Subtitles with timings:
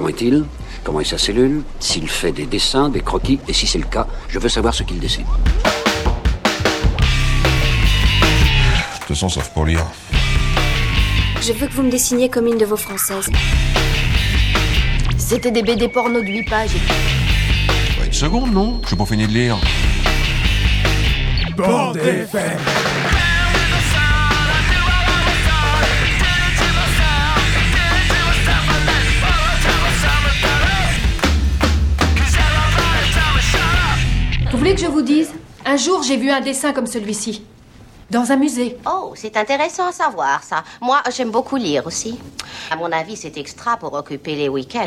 [0.00, 0.46] Comment est-il?
[0.82, 1.62] Comment est sa cellule?
[1.78, 3.38] S'il fait des dessins, des croquis?
[3.46, 5.26] Et si c'est le cas, je veux savoir ce qu'il dessine.
[9.02, 9.84] Je te sens sauf pour lire.
[11.42, 13.28] Je veux que vous me dessiniez comme une de vos françaises.
[15.18, 16.70] C'était des BD porno de 8 pages.
[17.98, 18.80] Bah, une seconde, non?
[18.84, 19.58] Je suis pas fini de lire.
[21.58, 22.58] Bande FM.
[34.60, 35.32] Voulez que je vous dise
[35.64, 37.42] Un jour, j'ai vu un dessin comme celui-ci.
[38.10, 38.76] Dans un musée.
[38.86, 40.64] Oh, c'est intéressant à savoir ça.
[40.82, 42.18] Moi, j'aime beaucoup lire aussi.
[42.70, 44.84] À mon avis, c'est extra pour occuper les week-ends.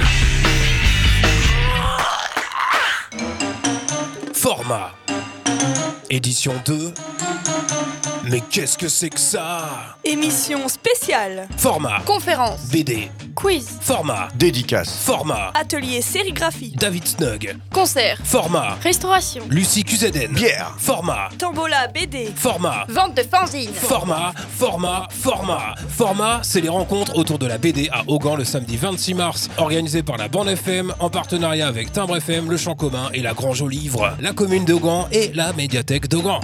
[4.31, 4.91] Format.
[6.07, 6.93] Édition 2.
[8.25, 11.45] Mais qu'est-ce que c'est que ça Émission spéciale.
[11.57, 11.99] Format.
[12.05, 12.69] Conférence.
[12.71, 13.11] BD.
[13.35, 13.77] Quiz.
[13.81, 14.29] Format.
[14.35, 15.03] Dédicace.
[15.03, 15.51] Format.
[15.53, 16.73] Atelier sérigraphie.
[16.77, 17.57] David Snug.
[17.69, 18.17] Concert.
[18.23, 18.77] Format.
[18.81, 19.43] Restauration.
[19.49, 20.31] Lucie Cuseden.
[20.31, 20.73] Bière.
[20.77, 21.29] Format.
[21.37, 22.31] Tombola BD.
[22.33, 22.85] Format.
[22.87, 23.73] Vente de fanzines.
[23.73, 25.75] Format, format, format.
[25.89, 30.01] Format, c'est les rencontres autour de la BD à Augan le samedi 26 mars, organisé
[30.01, 33.61] par la bande FM en partenariat avec Timbre FM, Le Champ Commun et la Grange
[33.61, 36.39] au Livre, la commune d'Augan et la médiathèque d'Augan.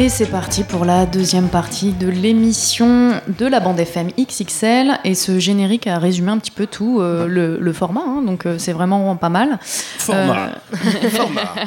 [0.00, 4.96] Et c'est parti pour la deuxième partie de l'émission de la bande FM XXL.
[5.02, 8.46] Et ce générique a résumé un petit peu tout euh, le, le format, hein, donc
[8.46, 9.58] euh, c'est vraiment pas mal.
[9.60, 10.50] Format.
[10.50, 10.76] Euh,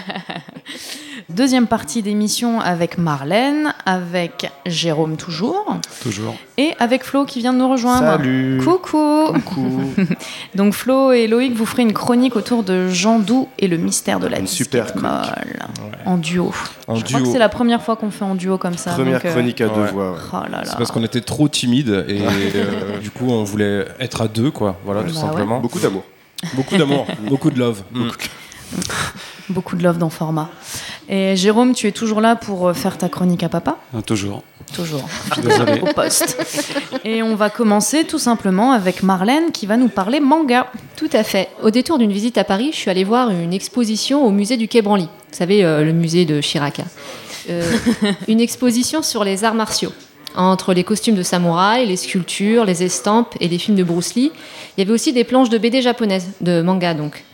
[1.29, 6.35] Deuxième partie d'émission avec Marlène, avec Jérôme toujours, Toujours.
[6.57, 8.05] et avec Flo qui vient de nous rejoindre.
[8.17, 8.59] Salut.
[8.63, 9.27] Coucou.
[9.45, 9.81] Coucou.
[10.55, 14.19] Donc Flo et Loïc vous ferez une chronique autour de Jean Doux et le mystère
[14.19, 15.03] de la Une super chronique.
[15.03, 15.59] molle
[16.05, 16.53] en duo.
[16.87, 17.27] En Je crois duo.
[17.27, 18.91] que c'est la première fois qu'on fait en duo comme ça.
[18.91, 19.91] Première donc, euh, chronique à deux ouais.
[19.91, 20.11] voix.
[20.11, 20.17] ouais.
[20.33, 20.57] Oh.
[20.65, 22.21] C'est parce qu'on était trop timide et
[22.55, 25.59] euh, du coup on voulait être à deux quoi, voilà tout Bah simplement.
[25.59, 26.03] Beaucoup d'amour.
[26.55, 27.83] Beaucoup d'amour, beaucoup de love.
[27.91, 28.07] Mm.
[29.49, 30.49] Beaucoup de love dans format.
[31.09, 33.77] Et Jérôme, tu es toujours là pour euh, faire ta chronique à papa?
[34.05, 34.43] Toujours.
[34.73, 35.03] Toujours.
[35.41, 35.81] Désolé.
[35.81, 36.37] Au poste.
[37.03, 40.67] Et on va commencer tout simplement avec Marlène qui va nous parler manga.
[40.95, 41.49] Tout à fait.
[41.61, 44.67] Au détour d'une visite à Paris, je suis allée voir une exposition au musée du
[44.69, 45.03] Quai Branly.
[45.05, 46.79] Vous savez, euh, le musée de Chirac.
[46.79, 46.85] hein.
[47.49, 47.63] Euh,
[48.27, 49.91] une exposition sur les arts martiaux.
[50.35, 54.31] Entre les costumes de samouraï, les sculptures, les estampes et les films de Bruce Lee,
[54.77, 57.25] il y avait aussi des planches de BD japonaises, de manga donc.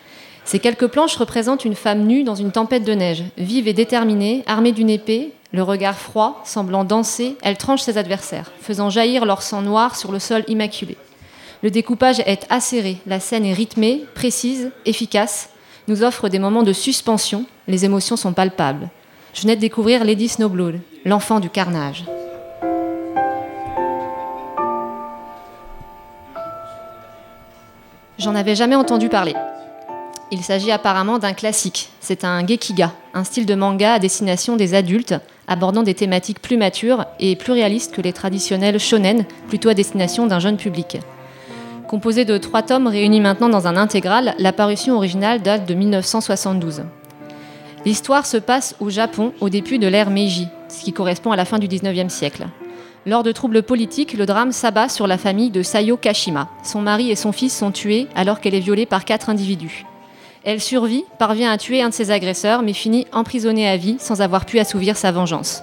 [0.48, 4.44] Ces quelques planches représentent une femme nue dans une tempête de neige, vive et déterminée,
[4.46, 9.42] armée d'une épée, le regard froid, semblant danser, elle tranche ses adversaires, faisant jaillir leur
[9.42, 10.96] sang noir sur le sol immaculé.
[11.62, 15.50] Le découpage est acéré, la scène est rythmée, précise, efficace,
[15.86, 18.88] nous offre des moments de suspension, les émotions sont palpables.
[19.34, 22.06] Je venais de découvrir Lady Snowblood, l'enfant du carnage.
[28.16, 29.34] J'en avais jamais entendu parler.
[30.30, 31.88] Il s'agit apparemment d'un classique.
[32.00, 35.14] C'est un gekiga, un style de manga à destination des adultes,
[35.46, 40.26] abordant des thématiques plus matures et plus réalistes que les traditionnels shonen, plutôt à destination
[40.26, 40.98] d'un jeune public.
[41.88, 46.82] Composé de trois tomes réunis maintenant dans un intégral, la parution originale date de 1972.
[47.86, 51.46] L'histoire se passe au Japon au début de l'ère Meiji, ce qui correspond à la
[51.46, 52.46] fin du 19e siècle.
[53.06, 56.50] Lors de troubles politiques, le drame s'abat sur la famille de Sayo Kashima.
[56.62, 59.86] Son mari et son fils sont tués alors qu'elle est violée par quatre individus.
[60.44, 64.22] Elle survit, parvient à tuer un de ses agresseurs, mais finit emprisonnée à vie sans
[64.22, 65.62] avoir pu assouvir sa vengeance.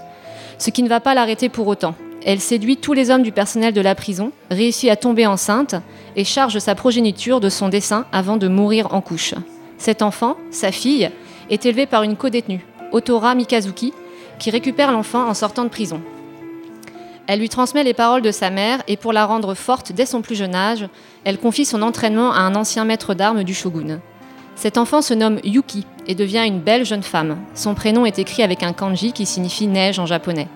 [0.57, 1.95] Ce qui ne va pas l'arrêter pour autant.
[2.25, 5.75] Elle séduit tous les hommes du personnel de la prison, réussit à tomber enceinte
[6.15, 9.35] et charge sa progéniture de son dessein avant de mourir en couche.
[9.77, 11.11] Cet enfant, sa fille,
[11.49, 13.93] est élevé par une codétenue, Otora Mikazuki,
[14.39, 16.01] qui récupère l'enfant en sortant de prison.
[17.27, 20.21] Elle lui transmet les paroles de sa mère et pour la rendre forte dès son
[20.21, 20.87] plus jeune âge,
[21.23, 23.99] elle confie son entraînement à un ancien maître d'armes du shogun.
[24.55, 27.37] Cet enfant se nomme Yuki et devient une belle jeune femme.
[27.53, 30.47] Son prénom est écrit avec un kanji qui signifie neige en japonais.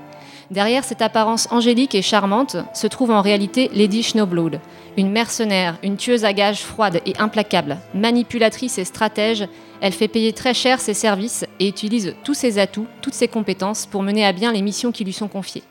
[0.51, 4.59] Derrière cette apparence angélique et charmante se trouve en réalité Lady Snowblood,
[4.97, 9.47] une mercenaire, une tueuse à gages froide et implacable, manipulatrice et stratège.
[9.79, 13.85] Elle fait payer très cher ses services et utilise tous ses atouts, toutes ses compétences
[13.85, 15.63] pour mener à bien les missions qui lui sont confiées.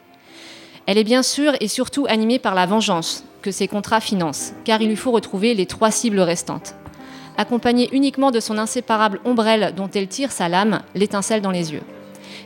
[0.87, 4.81] Elle est bien sûr et surtout animée par la vengeance que ses contrats financent, car
[4.81, 6.75] il lui faut retrouver les trois cibles restantes.
[7.40, 11.85] Accompagnée uniquement de son inséparable ombrelle dont elle tire sa lame, l'étincelle dans les yeux.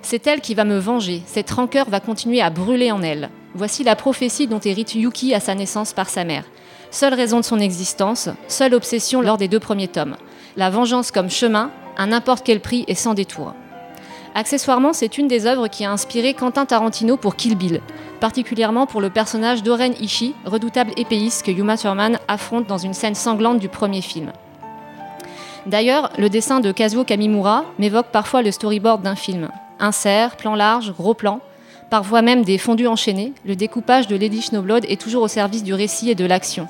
[0.03, 3.31] C'est elle qui va me venger, cette rancœur va continuer à brûler en elle.
[3.55, 6.45] Voici la prophétie dont hérite Yuki à sa naissance par sa mère.
[6.91, 10.17] Seule raison de son existence, seule obsession lors des deux premiers tomes.
[10.57, 13.55] La vengeance comme chemin, à n'importe quel prix et sans détour.
[14.35, 17.81] Accessoirement, c'est une des œuvres qui a inspiré Quentin Tarantino pour Kill Bill,
[18.21, 23.15] particulièrement pour le personnage d'Oren Ishii, redoutable épéiste que Yuma Thurman affronte dans une scène
[23.15, 24.33] sanglante du premier film.
[25.67, 29.49] D'ailleurs, le dessin de Kazuo Kamimura m'évoque parfois le storyboard d'un film.
[29.79, 31.41] Insert, plan large, gros plan,
[31.89, 35.73] parfois même des fondus enchaînés, le découpage de Lady Snowblood est toujours au service du
[35.73, 36.67] récit et de l'action.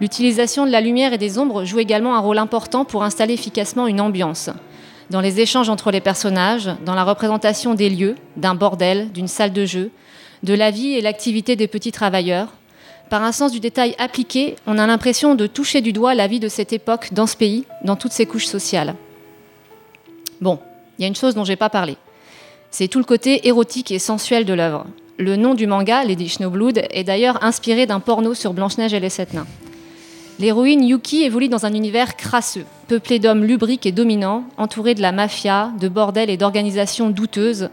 [0.00, 3.86] L'utilisation de la lumière et des ombres joue également un rôle important pour installer efficacement
[3.86, 4.50] une ambiance.
[5.10, 9.52] Dans les échanges entre les personnages, dans la représentation des lieux, d'un bordel, d'une salle
[9.52, 9.90] de jeu,
[10.42, 12.48] de la vie et l'activité des petits travailleurs,
[13.10, 16.40] par un sens du détail appliqué, on a l'impression de toucher du doigt la vie
[16.40, 18.94] de cette époque dans ce pays, dans toutes ses couches sociales.
[20.40, 20.58] Bon,
[20.98, 21.96] il y a une chose dont j'ai pas parlé.
[22.70, 24.86] C'est tout le côté érotique et sensuel de l'œuvre.
[25.16, 29.10] Le nom du manga, Lady Snowblood, est d'ailleurs inspiré d'un porno sur Blanche-Neige et les
[29.10, 29.46] Sept Nains.
[30.40, 35.12] L'héroïne Yuki évolue dans un univers crasseux, peuplé d'hommes lubriques et dominants, entouré de la
[35.12, 37.68] mafia, de bordels et d'organisations douteuses.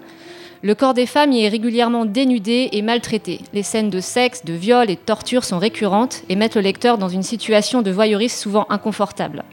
[0.63, 3.41] Le corps des femmes y est régulièrement dénudé et maltraité.
[3.51, 6.99] Les scènes de sexe, de viol et de torture sont récurrentes et mettent le lecteur
[6.99, 9.43] dans une situation de voyeurisme souvent inconfortable.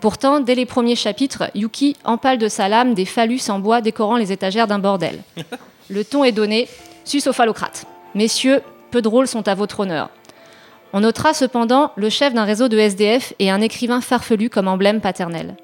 [0.00, 4.16] Pourtant, dès les premiers chapitres, Yuki empale de sa lame des phallus en bois décorant
[4.16, 5.22] les étagères d'un bordel.
[5.90, 6.68] Le ton est donné,
[7.04, 7.86] sus au phallocrate.
[8.14, 8.60] Messieurs,
[8.92, 10.10] peu de rôles sont à votre honneur.
[10.92, 15.00] On notera cependant le chef d'un réseau de SDF et un écrivain farfelu comme emblème
[15.00, 15.56] paternel.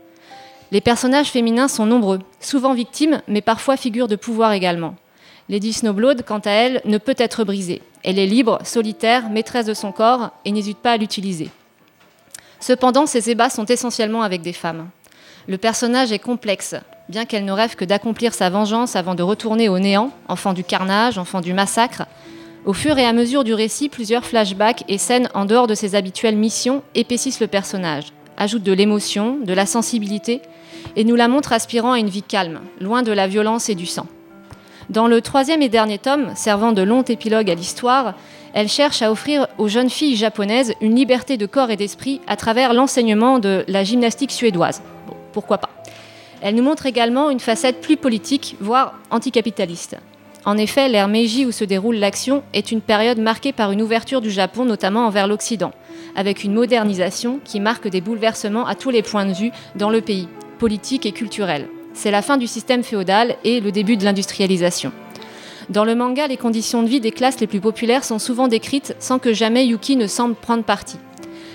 [0.73, 4.95] Les personnages féminins sont nombreux, souvent victimes, mais parfois figures de pouvoir également.
[5.51, 7.83] Lady Snowblood, quant à elle, ne peut être brisée.
[8.03, 11.51] Elle est libre, solitaire, maîtresse de son corps et n'hésite pas à l'utiliser.
[12.59, 14.89] Cependant, ses ébats sont essentiellement avec des femmes.
[15.47, 16.75] Le personnage est complexe,
[17.11, 20.65] bien qu'elle ne rêve que d'accomplir sa vengeance avant de retourner au néant, enfant du
[20.65, 22.05] carnage, enfant du massacre.
[22.65, 25.97] Au fur et à mesure du récit, plusieurs flashbacks et scènes en dehors de ses
[25.97, 30.41] habituelles missions épaississent le personnage, ajoutent de l'émotion, de la sensibilité,
[30.97, 33.87] et nous la montrent aspirant à une vie calme, loin de la violence et du
[33.87, 34.07] sang.
[34.91, 38.15] Dans le troisième et dernier tome, servant de long épilogue à l'histoire,
[38.53, 42.37] elle cherche à offrir aux jeunes filles japonaises une liberté de corps et d'esprit à
[42.37, 44.83] travers l'enseignement de la gymnastique suédoise.
[45.07, 45.71] Bon, pourquoi pas
[46.43, 49.97] Elle nous montre également une facette plus politique, voire anticapitaliste.
[50.45, 54.21] En effet, l'ère Meiji où se déroule l'action est une période marquée par une ouverture
[54.21, 55.73] du Japon, notamment envers l'Occident,
[56.17, 60.01] avec une modernisation qui marque des bouleversements à tous les points de vue dans le
[60.01, 60.27] pays,
[60.63, 61.67] politique et culturel.
[61.93, 64.93] C'est la fin du système féodal et le début de l'industrialisation.
[65.71, 68.95] Dans le manga, les conditions de vie des classes les plus populaires sont souvent décrites
[69.01, 70.99] sans que jamais Yuki ne semble prendre parti.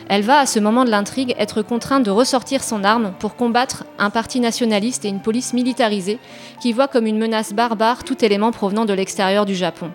[0.09, 3.86] Elle va, à ce moment de l'intrigue, être contrainte de ressortir son arme pour combattre
[3.98, 6.19] un parti nationaliste et une police militarisée
[6.60, 9.89] qui voit comme une menace barbare tout élément provenant de l'extérieur du Japon.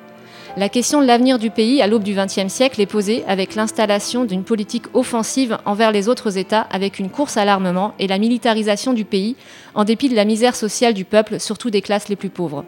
[0.54, 4.26] La question de l'avenir du pays à l'aube du XXe siècle est posée avec l'installation
[4.26, 8.93] d'une politique offensive envers les autres États avec une course à l'armement et la militarisation
[8.93, 9.34] du pays
[9.75, 12.66] en dépit de la misère sociale du peuple, surtout des classes les plus pauvres.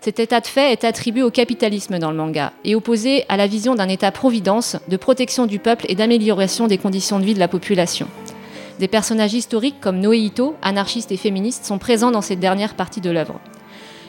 [0.00, 3.46] Cet état de fait est attribué au capitalisme dans le manga et opposé à la
[3.46, 7.46] vision d'un État-providence de protection du peuple et d'amélioration des conditions de vie de la
[7.46, 8.08] population.
[8.80, 13.10] Des personnages historiques comme Noéito, anarchistes et féministes, sont présents dans cette dernière partie de
[13.10, 13.38] l'œuvre.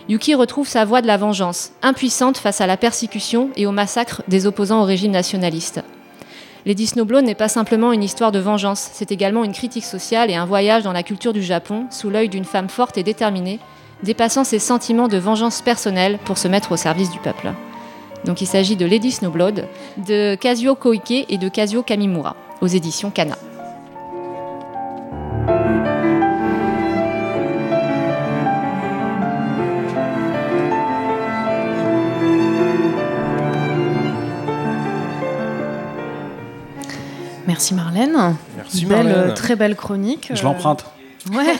[0.10, 4.22] Yuki retrouve sa voie de la vengeance, impuissante face à la persécution et au massacre
[4.28, 5.82] des opposants au régime nationaliste.
[6.66, 10.36] Lady Snowblood n'est pas simplement une histoire de vengeance, c'est également une critique sociale et
[10.36, 13.60] un voyage dans la culture du Japon sous l'œil d'une femme forte et déterminée
[14.04, 17.54] dépassant ses sentiments de vengeance personnelle pour se mettre au service du peuple.
[18.26, 19.66] Donc il s'agit de Lady Snowblood,
[20.06, 23.38] de Kazuo Koike et de Kazuo Kamimura, aux éditions Kana.
[37.54, 38.36] Merci Marlène.
[38.58, 39.30] Merci Belle, Marlène.
[39.30, 40.32] euh, Très belle chronique.
[40.34, 40.86] Je l'emprunte.
[41.32, 41.54] Ouais.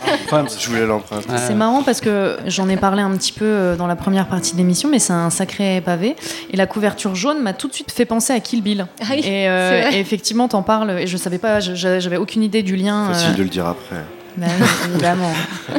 [0.60, 1.28] Je voulais l'emprunter.
[1.38, 4.52] C'est marrant parce que j'en ai parlé un petit peu euh, dans la première partie
[4.54, 6.16] de l'émission, mais c'est un sacré pavé.
[6.52, 8.88] Et la couverture jaune m'a tout de suite fait penser à Kill Bill.
[9.02, 9.98] Ah oui, et, euh, c'est vrai.
[9.98, 13.06] et effectivement, t'en parles et je savais pas, je- j'avais aucune idée du lien.
[13.14, 14.04] Facile euh, de le dire après.
[14.36, 14.48] bah
[14.90, 15.32] évidemment.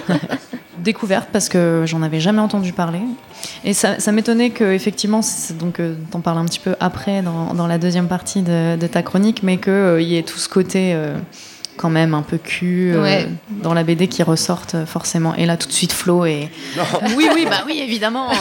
[0.84, 3.00] Découverte parce que j'en avais jamais entendu parler.
[3.64, 5.20] Et ça, ça m'étonnait que effectivement,
[5.58, 8.86] donc euh, t'en parles un petit peu après dans, dans la deuxième partie de, de
[8.86, 11.16] ta chronique, mais qu'il y ait tout ce côté euh,
[11.76, 13.28] quand même un peu cul euh, Ouais.
[13.62, 15.34] dans la BD qui ressorte euh, forcément.
[15.34, 16.48] Et là, tout de suite, Flo et
[17.16, 18.28] oui, oui, bah oui, évidemment.
[18.30, 18.36] Ouais,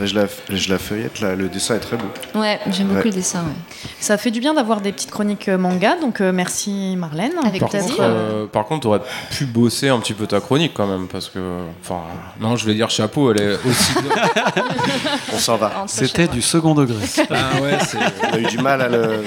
[0.00, 2.06] je, la, je la feuillette, là, le dessin est très beau.
[2.34, 3.04] Ouais, j'aime beaucoup Ouais.
[3.04, 3.40] le dessin.
[3.40, 3.88] ouais.
[4.00, 7.32] Ça fait du bien d'avoir des petites chroniques euh, manga, donc euh, merci Marlène.
[7.44, 10.86] Avec Par contre, euh, par contre, t'aurais pu bosser un petit peu ta chronique quand
[10.86, 11.38] même, parce que,
[11.82, 12.00] enfin,
[12.40, 13.92] non, je vais dire chapeau, elle est aussi.
[15.32, 15.84] On s'en va.
[15.86, 16.96] C'était du second degré.
[17.30, 17.78] ah ouais.
[18.30, 19.22] On a eu du mal à le.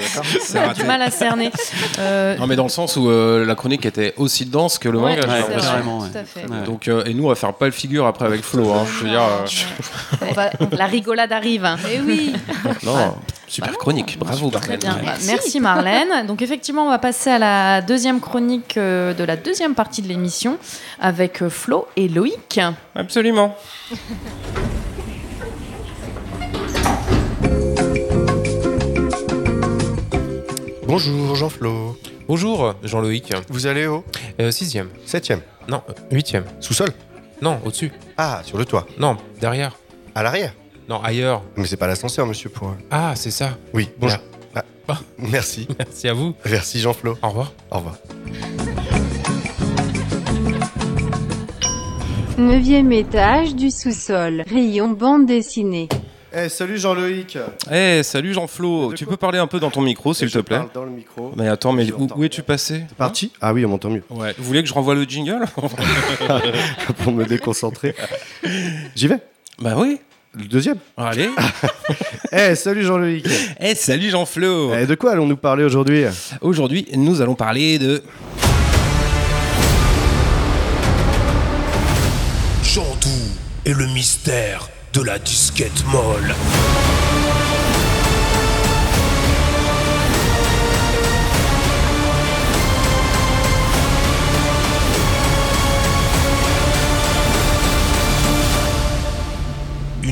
[0.54, 1.50] On a du mal à cerner.
[1.98, 4.98] Euh, Non, mais dans le sens où euh, la chronique était aussi dense que le
[4.98, 5.28] ouais, manga.
[5.28, 6.64] ouais.
[6.66, 8.72] Donc, euh, et nous, on va faire pas le figure après avec Flo.
[8.72, 8.84] Hein.
[8.86, 11.68] Je veux dire, euh, On va- la rigolade arrive.
[11.92, 12.32] Eh oui
[12.84, 13.14] non,
[13.46, 14.18] super chronique.
[14.18, 14.78] Bravo, Très Marlène.
[14.80, 14.98] bien.
[15.04, 15.60] Bah, Merci.
[15.60, 16.26] Marlène.
[16.26, 20.08] Donc effectivement, on va passer à la deuxième chronique euh, de la deuxième partie de
[20.08, 20.58] l'émission
[21.00, 22.60] avec euh, Flo et Loïc.
[22.94, 23.56] Absolument.
[30.86, 31.96] Bonjour Jean-Flo.
[32.28, 33.32] Bonjour, Jean-Loïc.
[33.48, 34.04] Vous allez au?
[34.40, 34.88] Euh, sixième.
[35.06, 36.44] septième Non, euh, huitième.
[36.60, 36.88] Sous-sol?
[37.42, 37.92] Non, au-dessus.
[38.16, 38.86] Ah, sur le toit.
[38.98, 39.72] Non, derrière.
[40.18, 40.52] À l'arrière
[40.88, 41.44] Non, ailleurs.
[41.56, 42.74] Mais c'est pas l'ascenseur, monsieur, pour...
[42.90, 43.56] Ah, c'est ça.
[43.72, 44.18] Oui, bonjour.
[44.52, 44.64] Ah.
[44.88, 45.68] Ah, merci.
[45.78, 46.34] Merci à vous.
[46.44, 47.16] Merci Jean-Flo.
[47.22, 47.52] Au revoir.
[47.70, 47.94] Au revoir.
[52.36, 54.42] Neuvième étage du sous-sol.
[54.50, 55.88] Rayon bande dessinée.
[56.34, 57.38] Eh, salut Jean-Loïc
[57.70, 58.90] Eh, salut Jean-Flo.
[58.90, 60.56] De Tu quoi peux parler un peu dans ton micro, s'il te plaît?
[60.56, 61.30] Parle dans le micro.
[61.36, 62.82] Mais attends, mais Je où, es-tu passé?
[62.96, 63.30] Parti?
[63.40, 64.02] Ah oui, on m'entend mieux.
[64.10, 64.34] Ouais.
[64.36, 65.44] Vous voulez que je renvoie le jingle?
[67.04, 67.94] Pour me déconcentrer.
[68.96, 69.20] J'y vais?
[69.60, 70.00] Bah oui.
[70.34, 71.30] Le deuxième Allez.
[72.32, 73.26] Eh, salut Jean-Loïc
[73.58, 74.74] Eh, salut Jean-Flo.
[74.74, 76.04] Eh, de quoi allons-nous parler aujourd'hui?
[76.42, 78.02] Aujourd'hui, nous allons parler de.
[82.62, 83.08] Chantou
[83.64, 86.34] et le mystère de la disquette molle.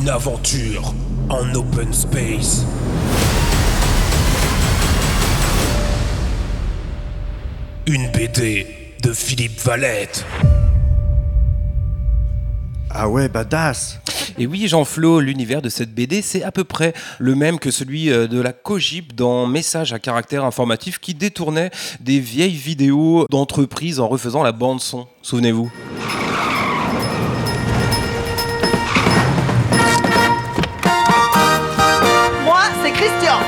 [0.06, 0.94] Une aventure
[1.30, 2.64] en open space.
[7.88, 8.68] Une BD
[9.02, 10.24] de Philippe Valette.
[12.88, 13.98] Ah ouais, badass
[14.38, 18.12] Et oui, Jean-Flo, l'univers de cette BD, c'est à peu près le même que celui
[18.12, 23.98] euh, de la Cogip dans Message à caractère informatif qui détournait des vieilles vidéos d'entreprises
[23.98, 25.08] en refaisant la bande-son.
[25.22, 25.72] Souvenez-vous.
[32.92, 33.38] Christian.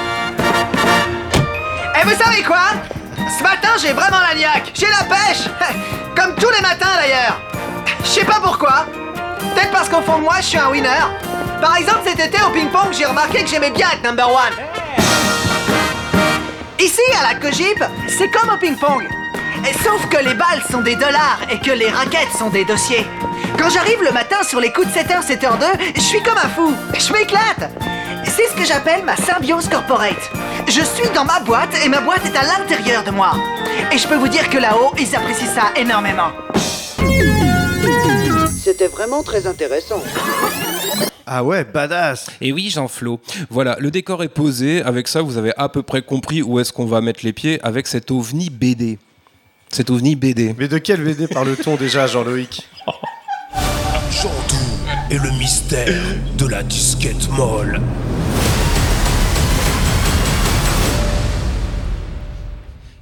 [1.95, 2.71] Et vous savez quoi?
[3.37, 4.73] Ce matin, j'ai vraiment la niaque.
[4.75, 5.49] J'ai la pêche.
[6.17, 7.41] Comme tous les matins d'ailleurs.
[8.03, 8.87] Je sais pas pourquoi.
[9.39, 11.05] Peut-être parce qu'au fond de moi, je suis un winner.
[11.61, 14.55] Par exemple, cet été au ping-pong, j'ai remarqué que j'aimais bien être number one.
[16.79, 19.09] Ici, à la Cogip, c'est comme au ping-pong.
[19.67, 23.07] Et Sauf que les balles sont des dollars et que les raquettes sont des dossiers.
[23.59, 26.75] Quand j'arrive le matin sur les coups de 7h, 7h2, je suis comme un fou.
[26.99, 27.71] Je m'éclate.
[28.25, 30.31] C'est ce que j'appelle ma symbiose corporate.
[30.67, 33.33] Je suis dans ma boîte et ma boîte est à l'intérieur de moi.
[33.93, 36.31] Et je peux vous dire que là-haut, ils apprécient ça énormément.
[38.63, 40.03] C'était vraiment très intéressant.
[41.27, 43.21] Ah ouais, badass Et oui, Jean-Flo.
[43.51, 44.83] Voilà, le décor est posé.
[44.83, 47.59] Avec ça, vous avez à peu près compris où est-ce qu'on va mettre les pieds
[47.63, 48.99] avec cet ovni BD.
[49.71, 50.55] Cet ovni BD.
[50.59, 52.69] Mais de quel BD parle-t-on déjà, Jean-Loïc
[54.11, 54.57] Chantou
[55.11, 56.03] et le mystère
[56.37, 57.81] de la disquette molle.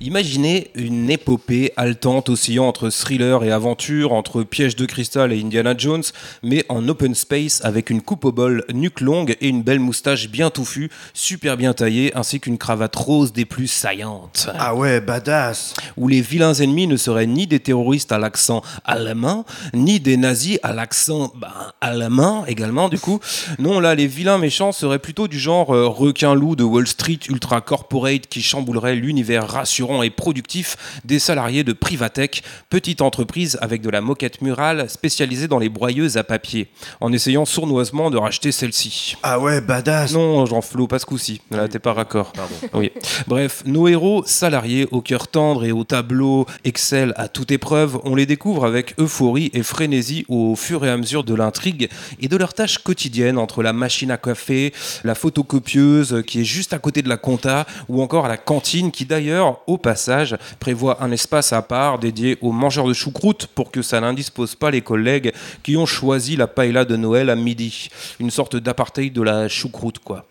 [0.03, 5.75] Imaginez une épopée haletante oscillant entre thriller et aventure, entre piège de cristal et Indiana
[5.77, 6.03] Jones,
[6.43, 10.29] mais en open space avec une coupe au bol nuque longue et une belle moustache
[10.29, 14.51] bien touffue, super bien taillée, ainsi qu'une cravate rose des plus saillantes.
[14.59, 19.47] Ah ouais, badass Où les vilains ennemis ne seraient ni des terroristes à l'accent allemand,
[19.73, 21.49] ni des nazis à l'accent ben,
[21.81, 23.19] allemand également du coup.
[23.59, 27.63] Non, là, les vilains méchants seraient plutôt du genre euh, requin-loup de Wall Street ultra
[27.63, 33.91] corporate qui chamboulerait l'univers rassurant et productif des salariés de Privatech, petite entreprise avec de
[33.91, 36.69] la moquette murale spécialisée dans les broyeuses à papier,
[37.01, 39.17] en essayant sournoisement de racheter celle-ci.
[39.23, 41.41] Ah ouais, badass Non, Jean-Flo, pas ce coup-ci.
[41.51, 42.33] Là, t'es pas raccord.
[42.75, 42.91] Oui.
[43.27, 48.15] Bref, nos héros salariés au cœur tendre et au tableau Excel à toute épreuve, on
[48.15, 51.89] les découvre avec euphorie et frénésie au fur et à mesure de l'intrigue
[52.21, 54.75] et de leurs tâches quotidiennes entre la machine à café,
[55.05, 59.05] la photocopieuse qui est juste à côté de la compta ou encore la cantine qui
[59.05, 63.83] d'ailleurs, au passage, prévoit un espace à part dédié aux mangeurs de choucroute pour que
[63.83, 67.89] ça n'indispose pas les collègues qui ont choisi la paella de Noël à midi.
[68.21, 70.25] Une sorte d'apartheid de la choucroute, quoi.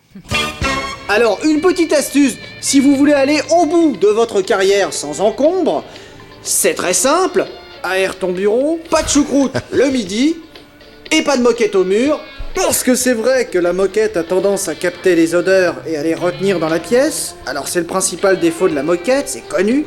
[1.08, 5.84] Alors, une petite astuce, si vous voulez aller au bout de votre carrière sans encombre,
[6.42, 7.46] c'est très simple.
[7.84, 10.36] Aère ton bureau, pas de choucroute le midi,
[11.12, 12.20] et pas de moquette au mur,
[12.56, 16.04] Parce que c'est vrai que la moquette a tendance à capter les odeurs et à
[16.04, 17.36] les retenir dans la pièce.
[17.46, 19.86] Alors c'est le principal défaut de la moquette, c'est connu.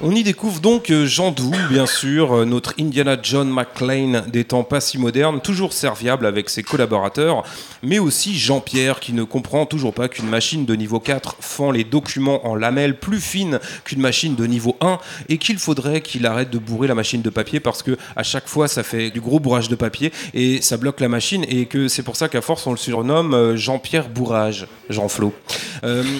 [0.00, 4.44] On y découvre donc euh, Jean Doux, bien sûr, euh, notre Indiana John McClane des
[4.44, 7.42] temps pas si modernes, toujours serviable avec ses collaborateurs,
[7.82, 11.82] mais aussi Jean-Pierre qui ne comprend toujours pas qu'une machine de niveau 4 fend les
[11.82, 15.00] documents en lamelles plus fines qu'une machine de niveau 1
[15.30, 18.46] et qu'il faudrait qu'il arrête de bourrer la machine de papier parce que à chaque
[18.46, 21.88] fois ça fait du gros bourrage de papier et ça bloque la machine et que
[21.88, 25.34] c'est pour ça qu'à force on le surnomme euh, Jean-Pierre Bourrage, Jean-Flo.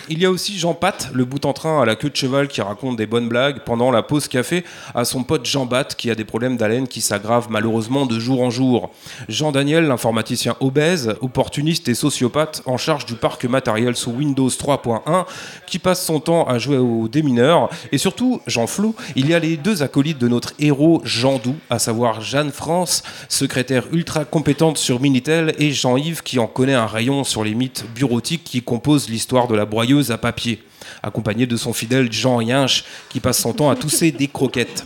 [0.09, 2.49] Il y a aussi Jean Pat, le bout en train à la queue de cheval
[2.49, 6.11] qui raconte des bonnes blagues pendant la pause café à son pote Jean Bat qui
[6.11, 8.89] a des problèmes d'haleine qui s'aggravent malheureusement de jour en jour.
[9.29, 15.27] Jean Daniel, l'informaticien obèse, opportuniste et sociopathe en charge du parc matériel sous Windows 3.1
[15.67, 17.69] qui passe son temps à jouer aux démineurs.
[17.93, 21.57] Et surtout, Jean Flou, il y a les deux acolytes de notre héros Jean Doux,
[21.69, 26.87] à savoir Jeanne France, secrétaire ultra compétente sur Minitel, et Jean-Yves qui en connaît un
[26.87, 30.63] rayon sur les mythes bureautiques qui composent l'histoire de la broyeuse à papier
[31.03, 34.85] accompagné de son fidèle Jean Yinche, qui passe son temps à tousser des croquettes.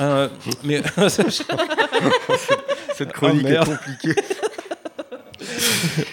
[0.00, 0.28] Euh,
[0.62, 0.82] mais
[2.96, 3.68] Cette chronique Ah, est merde.
[3.78, 4.14] compliquée.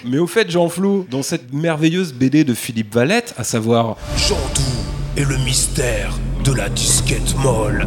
[0.04, 4.36] Mais au fait, Jean Flou, dans cette merveilleuse BD de Philippe Valette, à savoir Jean
[4.54, 4.62] Doux
[5.16, 7.86] et le mystère de la disquette molle.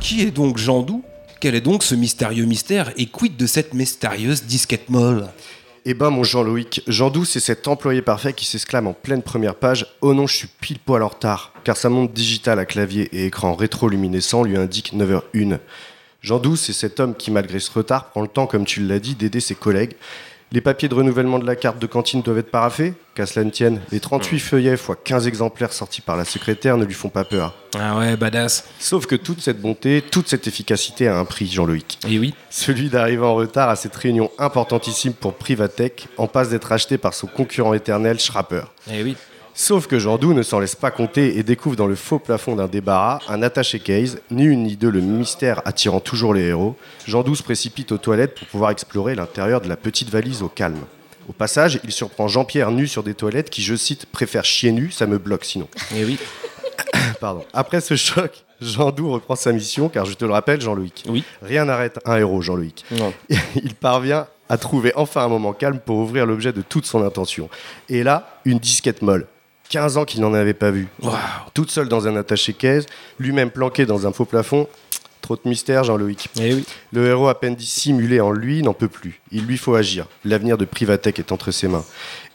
[0.00, 1.02] Qui est donc Jean Doux?
[1.40, 5.28] Quel est donc ce mystérieux mystère et quid de cette mystérieuse disquette molle?
[5.88, 9.54] Eh ben mon Jean-Loïc, Jean Doux c'est cet employé parfait qui s'exclame en pleine première
[9.54, 13.08] page «Oh non, je suis pile poil en retard» car sa montre digitale à clavier
[13.12, 15.60] et écran rétroluminescent lui indique 9h01.
[16.22, 18.98] Jean Doux c'est cet homme qui malgré ce retard prend le temps, comme tu l'as
[18.98, 19.94] dit, d'aider ses collègues.
[20.52, 23.50] Les papiers de renouvellement de la carte de cantine doivent être paraffés Qu'à cela ne
[23.50, 27.24] tienne, les 38 feuillets x 15 exemplaires sortis par la secrétaire ne lui font pas
[27.24, 27.54] peur.
[27.74, 28.64] Ah ouais, badass.
[28.78, 31.98] Sauf que toute cette bonté, toute cette efficacité a un prix, Jean-Loïc.
[32.06, 32.34] Et oui.
[32.50, 37.14] Celui d'arriver en retard à cette réunion importantissime pour Privatech, en passe d'être acheté par
[37.14, 38.64] son concurrent éternel, Schrapper.
[38.92, 39.16] Et oui.
[39.58, 42.56] Sauf que Jean Doux ne s'en laisse pas compter et découvre dans le faux plafond
[42.56, 46.76] d'un débarras un attaché case, ni une ni deux le mystère attirant toujours les héros.
[47.06, 50.50] Jean Doux se précipite aux toilettes pour pouvoir explorer l'intérieur de la petite valise au
[50.50, 50.84] calme.
[51.26, 54.90] Au passage, il surprend Jean-Pierre nu sur des toilettes qui, je cite, préfère chier nu,
[54.90, 55.68] ça me bloque sinon.
[55.96, 56.18] Et oui.
[57.22, 57.42] Pardon.
[57.54, 61.04] Après ce choc, Jean Doux reprend sa mission, car je te le rappelle, Jean-Loïc.
[61.08, 61.24] Oui.
[61.40, 62.84] Rien n'arrête un héros, Jean-Loïc.
[62.90, 63.10] Non.
[63.54, 67.48] Il parvient à trouver enfin un moment calme pour ouvrir l'objet de toute son intention.
[67.88, 69.26] Et là, une disquette molle.
[69.68, 70.88] 15 ans qu'il n'en avait pas vu.
[71.54, 72.86] Toute seule dans un attaché-caisse,
[73.18, 74.68] lui-même planqué dans un faux plafond.
[75.22, 76.28] Trop de mystère, Jean-Loïc.
[76.40, 76.64] Eh oui.
[76.92, 79.20] Le héros à peine dissimulé en lui n'en peut plus.
[79.32, 80.06] Il lui faut agir.
[80.24, 81.84] L'avenir de Privatech est entre ses mains.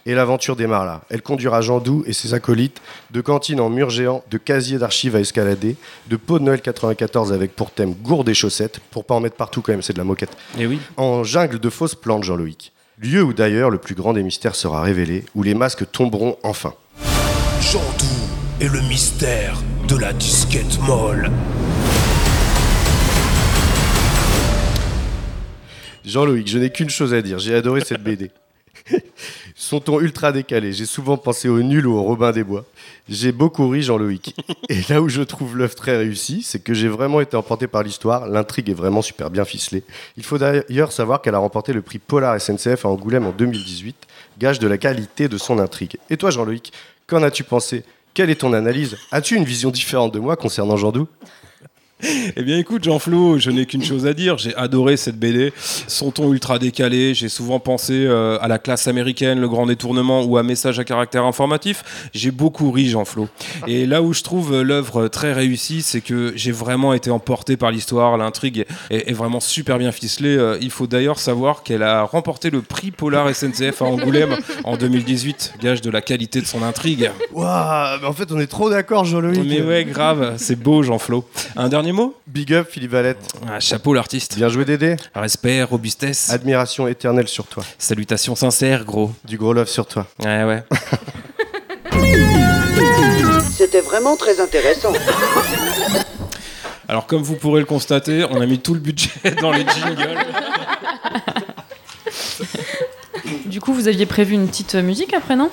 [0.04, 1.00] Et l'aventure démarre là.
[1.08, 5.16] Elle conduira Jean Doux et ses acolytes de cantines en mur géant, de casiers d'archives
[5.16, 5.76] à escalader,
[6.08, 9.36] de pots de Noël 94 avec pour thème gourde et chaussettes, pour pas en mettre
[9.36, 10.36] partout quand même, c'est de la moquette.
[10.58, 10.78] Et oui.
[10.96, 12.72] En jungle de fausses plantes, Jean-Loïc.
[12.98, 16.74] Lieu où d'ailleurs le plus grand des mystères sera révélé, où les masques tomberont enfin.
[17.62, 21.30] Jean Doux et le mystère de la disquette molle.
[26.04, 28.32] Jean-Loïc, je n'ai qu'une chose à dire, j'ai adoré cette BD.
[29.54, 32.64] Son ton ultra décalé, j'ai souvent pensé au nul ou au Robin des Bois.
[33.08, 34.34] J'ai beaucoup ri Jean-Loïc.
[34.68, 37.84] Et là où je trouve l'œuvre très réussie, c'est que j'ai vraiment été emporté par
[37.84, 39.84] l'histoire, l'intrigue est vraiment super bien ficelée.
[40.16, 43.96] Il faut d'ailleurs savoir qu'elle a remporté le prix Polar SNCF à Angoulême en 2018,
[44.38, 45.96] gage de la qualité de son intrigue.
[46.10, 46.72] Et toi Jean-Loïc,
[47.12, 47.84] qu'en as-tu pensé?
[48.14, 48.96] Quelle est ton analyse?
[49.10, 51.08] As-tu une vision différente de moi concernant Jean Doux
[52.36, 55.52] Eh bien écoute Jean-Flo, je n'ai qu'une chose à dire, j'ai adoré cette BD,
[55.86, 60.22] son ton ultra décalé, j'ai souvent pensé euh, à la classe américaine, le grand détournement
[60.22, 63.28] ou à message à caractère informatif, j'ai beaucoup ri Jean-Flo.
[63.66, 67.56] Et là où je trouve euh, l'œuvre très réussie, c'est que j'ai vraiment été emporté
[67.56, 70.36] par l'histoire, l'intrigue est, est vraiment super bien ficelée.
[70.36, 74.76] Euh, il faut d'ailleurs savoir qu'elle a remporté le prix Polar SNCF à Angoulême en
[74.76, 77.10] 2018, gage de la qualité de son intrigue.
[77.32, 79.42] Waouh, en fait on est trop d'accord Jean-Loïc.
[79.46, 81.24] Mais ouais, grave, c'est beau Jean-Flo.
[81.56, 83.18] Un dernier mot Big up Philippe Valette.
[83.48, 84.36] Ah, chapeau l'artiste.
[84.36, 84.96] Bien joué Dédé.
[85.14, 86.30] Respect, robustesse.
[86.30, 87.62] Admiration éternelle sur toi.
[87.78, 89.12] Salutations sincères, gros.
[89.24, 90.06] Du gros love sur toi.
[90.24, 90.62] Ouais, ouais.
[93.56, 94.92] C'était vraiment très intéressant.
[96.88, 100.18] Alors, comme vous pourrez le constater, on a mis tout le budget dans les jingles.
[103.46, 105.50] Du coup, vous aviez prévu une petite musique après, non?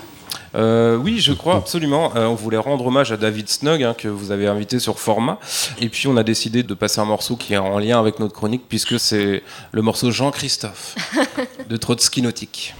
[0.55, 2.11] Euh, oui, je crois absolument.
[2.15, 5.39] Euh, on voulait rendre hommage à David Snug, hein, que vous avez invité sur Format.
[5.79, 8.33] Et puis, on a décidé de passer un morceau qui est en lien avec notre
[8.33, 10.95] chronique, puisque c'est le morceau Jean-Christophe
[11.69, 12.75] de Trotsky Nautique.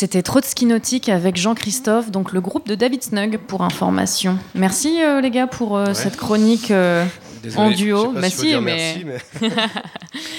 [0.00, 4.38] C'était Trotsky Nautique avec Jean-Christophe, donc le groupe de David Snug pour information.
[4.54, 7.04] Merci euh, les gars pour euh, cette chronique euh,
[7.42, 8.12] Désolé, en duo.
[8.12, 8.60] Bah si, mais.
[9.02, 9.04] merci,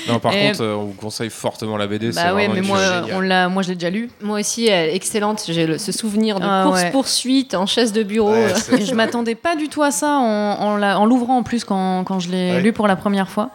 [0.10, 2.12] Non, par Et- contre, euh, on vous conseille fortement la BD.
[2.12, 2.80] c'est Bah ouais, mais moi,
[3.13, 4.10] on l'a, moi je l'ai déjà lu.
[4.24, 5.43] Moi aussi, excellente.
[5.47, 6.71] J'ai le- ce souvenir de Ah ouais.
[6.71, 8.34] course-poursuite en chaise de bureau.
[8.34, 10.24] Et je m'attendais pas du tout à ça en,
[10.60, 12.62] en la- en l'ouvrant en plus quand, quand je l'ai Ouais.
[12.62, 13.52] lu pour la première fois.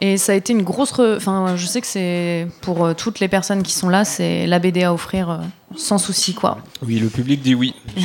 [0.00, 0.92] Et ça a été une grosse.
[0.92, 4.46] re- Enfin, je sais que c'est pour euh, toutes les personnes qui sont là, c'est
[4.46, 5.36] la BD à offrir euh,
[5.76, 6.58] sans souci quoi.
[6.86, 7.74] Oui, le public dit oui.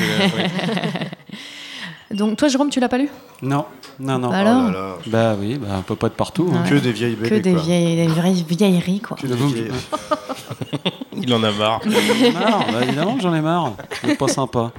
[2.11, 3.09] Donc toi, Jérôme, tu l'as pas lu?
[3.41, 3.65] Non,
[3.99, 4.29] non, non.
[4.29, 4.95] Bah alors Oh là là.
[5.07, 6.51] Bah oui, bah, on peut pas être partout.
[6.53, 6.63] hein.
[6.63, 6.69] Ouais.
[6.69, 7.61] Que des vieilles Que BD, des quoi.
[7.61, 9.17] vieilles, des vraies vieilleries quoi.
[9.17, 9.71] Que des vieilles-
[11.17, 11.81] Il en a marre.
[11.85, 13.73] J'en ai marre, bah évidemment que j'en ai marre.
[14.01, 14.71] C'est pas sympa.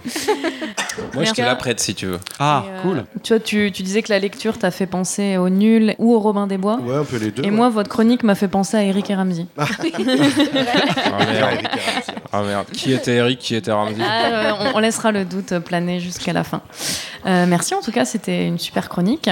[1.14, 2.18] Moi, je te la prête si tu veux.
[2.38, 3.04] Ah, euh, cool.
[3.22, 6.20] Tu vois, tu, tu disais que la lecture t'a fait penser au Nul ou au
[6.20, 6.78] Robin des Bois.
[6.80, 7.42] Ouais, un peu les deux.
[7.42, 7.50] Et ouais.
[7.50, 9.46] moi, votre chronique m'a fait penser à Eric et Ramsey.
[9.56, 11.68] Ah merde.
[12.32, 12.66] Ah merde.
[12.72, 16.32] Qui était Eric Qui était Ramsey Ah, euh, on, on laissera le doute planer jusqu'à
[16.32, 16.60] la fin.
[17.26, 19.30] Euh, merci en tout cas, c'était une super chronique.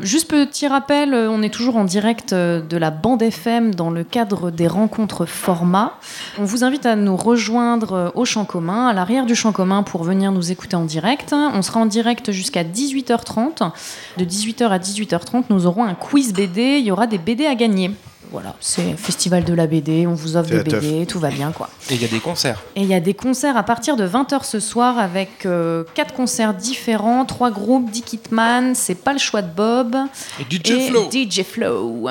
[0.00, 4.50] Juste petit rappel, on est toujours en direct de la bande FM dans le cadre
[4.50, 5.94] des rencontres format.
[6.38, 10.04] On vous invite à nous rejoindre au champ commun, à l'arrière du champ commun pour
[10.04, 11.32] venir nous écouter en direct.
[11.32, 13.70] On sera en direct jusqu'à 18h30.
[14.16, 16.78] De 18h à 18h30, nous aurons un quiz BD.
[16.78, 17.90] Il y aura des BD à gagner.
[18.32, 20.82] Voilà, c'est festival de la BD, on vous offre des teuf.
[20.82, 21.70] BD, tout va bien quoi.
[21.90, 22.62] Et il y a des concerts.
[22.74, 26.12] Et il y a des concerts à partir de 20h ce soir avec euh, quatre
[26.12, 29.96] concerts différents, trois groupes, Dick Hitman, C'est pas le choix de Bob
[30.40, 31.08] Et DJ Flow.
[31.10, 32.08] DJ Flow.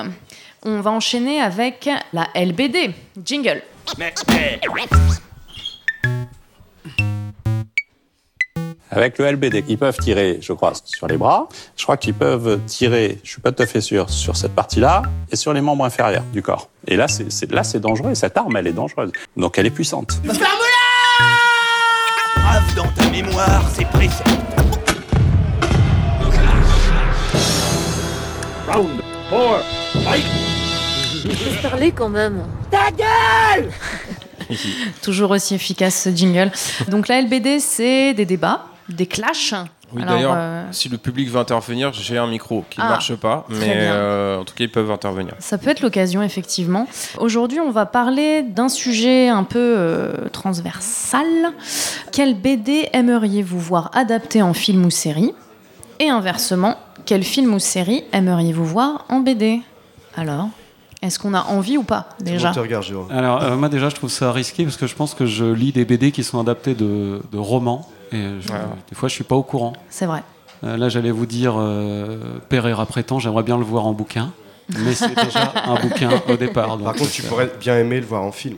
[0.64, 2.92] On va enchaîner avec la LBD.
[3.24, 3.62] Jingle.
[8.96, 11.50] Avec le LBD, ils peuvent tirer, je crois, sur les bras.
[11.76, 15.02] Je crois qu'ils peuvent tirer, je suis pas tout à fait sûr, sur cette partie-là
[15.30, 16.70] et sur les membres inférieurs du corps.
[16.88, 18.12] Et là, c'est c'est- là, c'est dangereux.
[18.12, 19.12] Et cette arme, elle est dangereuse.
[19.36, 20.18] Donc, elle est puissante.
[22.38, 24.24] Grave dans ta mémoire, c'est précis.
[28.72, 28.90] Round
[29.30, 29.64] 4,
[30.04, 30.26] fight
[31.26, 32.44] Laisse parler quand même.
[32.72, 33.70] Ta gueule
[35.02, 36.52] Toujours aussi efficace ce jingle.
[36.88, 39.54] Donc la LBD, c'est des débats, des clashs.
[39.94, 43.16] Oui, d'ailleurs, euh, si le public veut intervenir, j'ai un micro qui ne Ah, marche
[43.16, 45.34] pas, mais euh, en tout cas, ils peuvent intervenir.
[45.40, 46.88] Ça peut être l'occasion, effectivement.
[47.20, 51.26] Aujourd'hui, on va parler d'un sujet un peu euh, transversal.
[52.12, 55.34] Quel BD aimeriez-vous voir adapté en film ou série?
[56.00, 59.62] Et inversement, quel film ou série aimeriez-vous voir en BD
[60.18, 60.50] Alors,
[61.06, 63.96] est-ce qu'on a envie ou pas déjà tu regardes, Jérôme Alors, euh, moi déjà, je
[63.96, 66.74] trouve ça risqué parce que je pense que je lis des BD qui sont adaptés
[66.76, 68.48] de, de romans et je-
[68.90, 69.74] des fois, je suis pas au courant.
[69.90, 70.24] C'est vrai.
[70.64, 72.18] Euh, là, j'allais vous dire euh,
[72.50, 72.74] Père et
[73.20, 74.32] j'aimerais bien le voir en bouquin,
[74.80, 76.68] mais c'est déjà un bouquin au départ.
[76.68, 78.58] Par donc, contre, tu pourrais bien aimer le voir en film.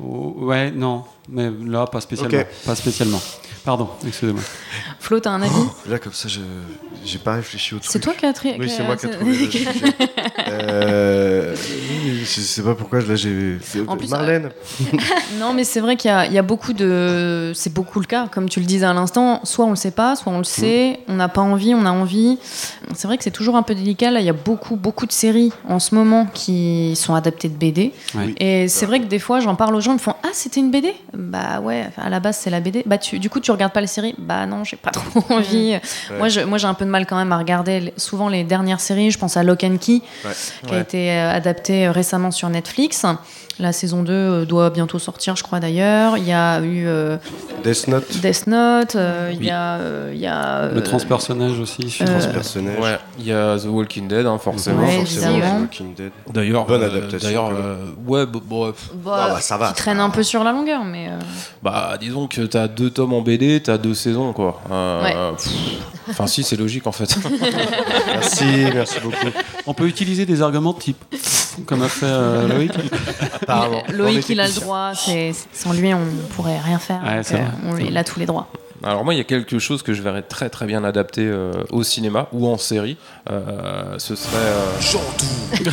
[0.00, 2.42] ouais, non, mais là, pas spécialement.
[2.64, 3.20] Pas spécialement.
[3.64, 4.40] Pardon, excusez-moi.
[5.00, 5.52] Flo, t'as un avis
[5.88, 6.40] Là, comme ça, je
[7.04, 7.90] j'ai pas réfléchi au truc.
[7.92, 9.48] C'est toi qui as tri- Oui, c'est moi qui ai trouvé.
[10.50, 11.54] Euh,
[12.20, 13.58] Je sais pas pourquoi, là, j'ai.
[13.86, 14.50] En plus, Marlène
[15.38, 17.52] Non, mais c'est vrai qu'il y, a- il y a beaucoup de.
[17.54, 19.40] C'est beaucoup le cas, comme tu le disais à l'instant.
[19.44, 21.00] Soit on le sait pas, soit on le sait.
[21.08, 22.38] On n'a pas envie, on a envie.
[22.94, 24.10] C'est vrai que c'est toujours un peu délicat.
[24.10, 27.56] Là, il y a beaucoup, beaucoup de séries en ce moment qui sont adaptées de
[27.56, 27.92] BD.
[28.14, 28.34] Oui.
[28.38, 30.60] Et c'est vrai que des fois, j'en parle aux gens, ils me font Ah, c'était
[30.60, 32.84] une BD Bah ouais, à la base, c'est la BD.
[32.86, 34.14] Bah, tu, du coup, tu regardes pas les séries?
[34.18, 35.76] Bah non, j'ai pas trop envie.
[36.16, 38.78] Moi, je- moi, j'ai un peu de mal quand même à regarder souvent les dernières
[38.80, 39.10] séries.
[39.10, 40.30] Je pense à Lock and Key, Ouais.
[40.68, 43.04] qui a été euh, adapté euh, récemment sur Netflix.
[43.60, 46.16] La saison 2 euh, doit bientôt sortir, je crois d'ailleurs.
[46.16, 47.16] Il y a eu euh,
[47.64, 48.20] Death Note.
[48.20, 49.74] Death Note, euh, il y a.
[49.78, 51.98] euh, il y a Le transpersonnage aussi.
[52.00, 52.04] euh.
[52.06, 52.78] Transpersonnage.
[52.78, 54.84] Ouais, il y a The Walking Dead, hein, forcément.
[54.84, 55.60] Ouais, Forcément, évidemment.
[55.62, 56.12] Walking Dead.
[56.32, 59.68] D'ailleurs, Bonne adaptation, D'ailleurs, euh, ouais, bah, bon, pff, bah, Ah bah, ça va.
[59.68, 61.08] Qui traîne un peu sur la longueur, mais.
[61.08, 61.18] euh,
[61.60, 64.60] bah, disons que t'as deux tomes en BD, t'as deux saisons, quoi.
[64.70, 65.14] Euh, Ouais.
[65.36, 65.50] pff,
[66.08, 67.16] Enfin, si, c'est logique en fait.
[68.06, 68.44] Merci,
[68.74, 69.16] merci beaucoup.
[69.66, 70.96] On peut utiliser des arguments type
[71.66, 72.72] comme a fait euh, Loïc.
[73.42, 73.82] Apparemment.
[73.92, 74.92] Loïc, il a le droit.
[74.94, 76.00] c'est- Sans lui, on
[76.34, 77.00] pourrait rien faire.
[77.04, 78.48] Ouais, donc, euh, on- il a tous les droits.
[78.82, 81.52] Alors moi, il y a quelque chose que je verrais très très bien adapté euh,
[81.70, 82.96] au cinéma ou en série.
[83.30, 84.36] Euh, ce serait...
[84.36, 85.24] euh, Chantou
[85.64, 85.70] de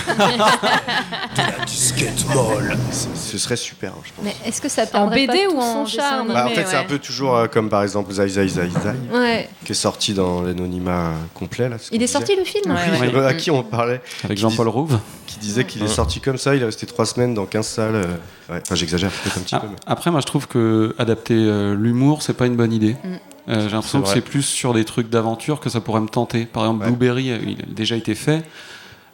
[1.38, 2.76] la disquette molle.
[2.92, 4.26] Ce serait super, hein, je pense.
[4.26, 6.76] Mais est-ce que ça En perdrait BD pas ou en charme Bah, en fait, c'est
[6.78, 9.50] un peu toujours euh, comme par exemple Zai Zai Zai Zai, Ouais.
[9.66, 11.70] qui est sorti dans l'anonymat complet.
[11.70, 12.12] Là, Il est disait.
[12.14, 13.26] sorti le film Ouais, Oui, ouais.
[13.26, 14.98] à qui on parlait Avec Jean-Paul Rouve.
[15.46, 17.96] Disait qu'il est sorti comme ça, il est resté trois semaines dans 15 salles.
[17.96, 18.04] euh,
[18.50, 18.60] ouais.
[18.64, 19.68] Enfin, j'exagère peut-être un petit Ah, peu.
[19.70, 22.94] mais- Après, moi, je trouve que adapter euh, l'humour, c'est pas une bonne idée.
[23.04, 23.08] Mm.
[23.50, 26.46] Euh, J'ai l'impression que c'est plus sur des trucs d'aventure que ça pourrait me tenter.
[26.48, 26.90] Par exemple, Ouais.
[26.92, 28.44] Blueberry, euh, il a déjà été fait.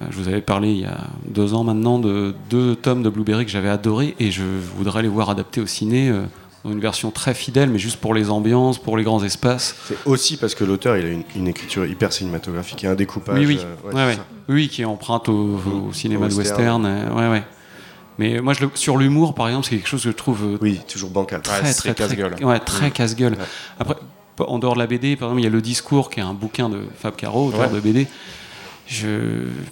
[0.10, 3.46] Je vous avais parlé il y a deux ans maintenant de deux tomes de Blueberry
[3.46, 4.42] que j'avais adoré et je
[4.78, 6.24] voudrais les voir adaptés au ciné euh,
[6.64, 9.76] dans une version très fidèle, mais juste pour les ambiances, pour les grands espaces.
[9.88, 13.38] C'est aussi parce que l'auteur, il a une, une écriture hyper cinématographique et un découpage.
[13.40, 14.16] Oui, oui, euh, ouais, Ouais, c'est ouais.
[14.16, 14.26] ça.
[14.50, 16.84] oui, qui emprunte au, au cinéma Au de western.
[16.84, 16.86] western.
[16.86, 17.44] euh, ouais, ouais.
[18.20, 20.80] Mais moi, je sur l'humour, par exemple, c'est quelque chose que je trouve euh, Oui,
[20.88, 21.42] toujours bancal.
[21.42, 22.36] très, Ouais, très, casse-gueule.
[22.44, 22.92] ouais, très Mm.
[22.92, 23.38] casse-gueule.
[23.80, 23.96] Après,
[24.40, 26.34] en dehors de la BD, par exemple, il y a Le Discours, qui est un
[26.34, 27.70] bouquin de Fab Caro, auteur Ouais.
[27.76, 28.08] de BD.
[28.88, 29.08] Je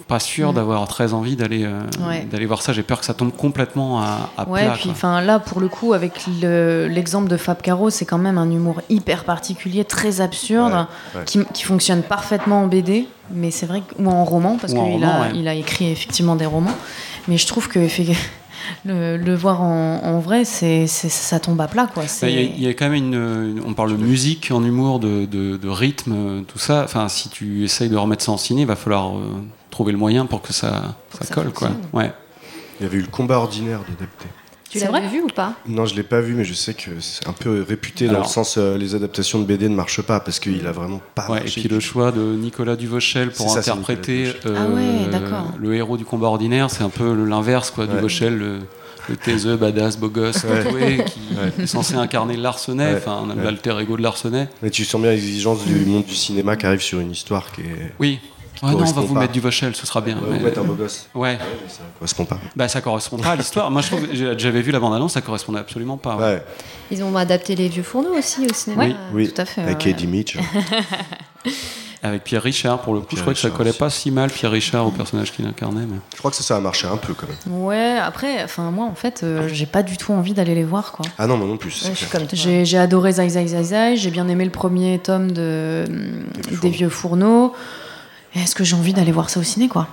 [0.08, 0.56] pas sûr Mm.
[0.56, 2.26] d'avoir très envie d'aller euh, Ouais.
[2.32, 2.72] d'aller voir ça.
[2.72, 4.72] J'ai peur que ça tombe complètement à, à Ouais, plat.
[4.74, 4.92] puis quoi.
[4.94, 8.50] enfin là pour le coup avec le- l'exemple de Fab Caro, c'est quand même un
[8.50, 11.26] humour hyper particulier, très absurde, Ouais, ouais.
[11.26, 15.04] Qui, qui fonctionne parfaitement en BD, mais c'est vrai que- ou en roman parce qu'il
[15.04, 15.32] a, ouais.
[15.36, 16.76] il a écrit effectivement des romans,
[17.28, 17.88] mais je trouve que
[18.86, 22.04] le, le voir en, en vrai, c'est c'est- ça tombe à plat quoi.
[22.04, 24.04] Bah, C'est- Il y, a- il y a quand même une, une- On parle de
[24.04, 26.84] musique en humour, de, de- de rythme, tout ça.
[26.84, 29.22] Enfin, si tu essayes de remettre ça en ciné, il va falloir euh,
[29.70, 31.52] trouver le moyen pour que ça, ça, ça colle.
[31.52, 31.70] Quoi.
[31.70, 31.90] fonctionne.
[31.94, 32.12] Ouais.
[32.80, 34.26] Il y avait eu le combat ordinaire d'adapté.
[34.70, 35.54] Tu vrai vu ou pas?
[35.68, 38.26] Non, je l'ai pas vu, mais je sais que c'est un peu réputé dans le
[38.26, 41.40] sens euh, les adaptations de BD ne marchent pas parce qu'il a vraiment pas Ouais,
[41.40, 41.62] et marché.
[41.62, 44.56] puis le choix de Nicolas Duvauchel pour ça, interpréter Ah ouais,
[45.08, 45.52] euh, d'accord.
[45.60, 47.72] le héros du combat ordinaire, c'est un peu l'inverse.
[47.72, 47.86] quoi.
[47.86, 47.94] Ouais.
[47.96, 48.60] Duvauchel, le,
[49.10, 50.64] le taiseux, badass, beau gosse, Ouais.
[50.64, 51.64] tatoué, qui Ouais.
[51.64, 52.98] est censé incarner Larsenet, Ouais.
[53.04, 53.44] enfin Ouais.
[53.44, 54.50] l'alter ego de Larsenet.
[54.62, 57.62] Mais tu sens bien l'exigence du monde du cinéma qui arrive sur une histoire qui
[57.62, 57.92] est.
[58.00, 58.20] Oui.
[58.62, 59.20] Ouais, non, on va vous pas.
[59.22, 60.18] mettre Duvauchel, ce sera bien.
[60.18, 61.08] On va mais- vous mettre un beau gosse.
[61.16, 61.38] Ouais.
[61.40, 62.40] mais ça correspond pas.
[62.56, 63.72] Bah, ça correspond pas à l'histoire.
[63.72, 66.16] Moi, je trouve, j'avais vu la bande-annonce, ça correspondait absolument pas.
[66.16, 66.24] ouais.
[66.24, 66.44] Ouais,
[66.92, 68.84] Ils ont adapté les vieux fourneaux aussi au cinéma.
[68.86, 68.96] Oui.
[69.14, 69.32] oui.
[69.34, 69.92] tout à fait, Avec ouais.
[69.92, 70.38] Eddie Mitch.
[72.02, 73.80] Avec Pierre Richard, pour le coup, Pierre je crois que ça collait aussi.
[73.80, 75.86] pas si mal Pierre Richard au personnage qu'il incarnait.
[75.86, 75.98] Mais...
[76.14, 77.62] Je crois que ça, ça a marché un peu quand même.
[77.62, 80.94] Ouais, après, enfin moi en fait, euh, j'ai pas du tout envie d'aller les voir
[80.94, 81.06] quoi.
[81.18, 81.84] Ah non, moi non plus.
[81.86, 85.84] Ouais, j'ai adoré Zai Zai Zai Zai, j'ai bien aimé le premier tome de,
[86.62, 87.54] des Vieux Fourneaux.
[88.36, 89.88] Est-ce que j'ai envie d'aller voir ça au ciné quoi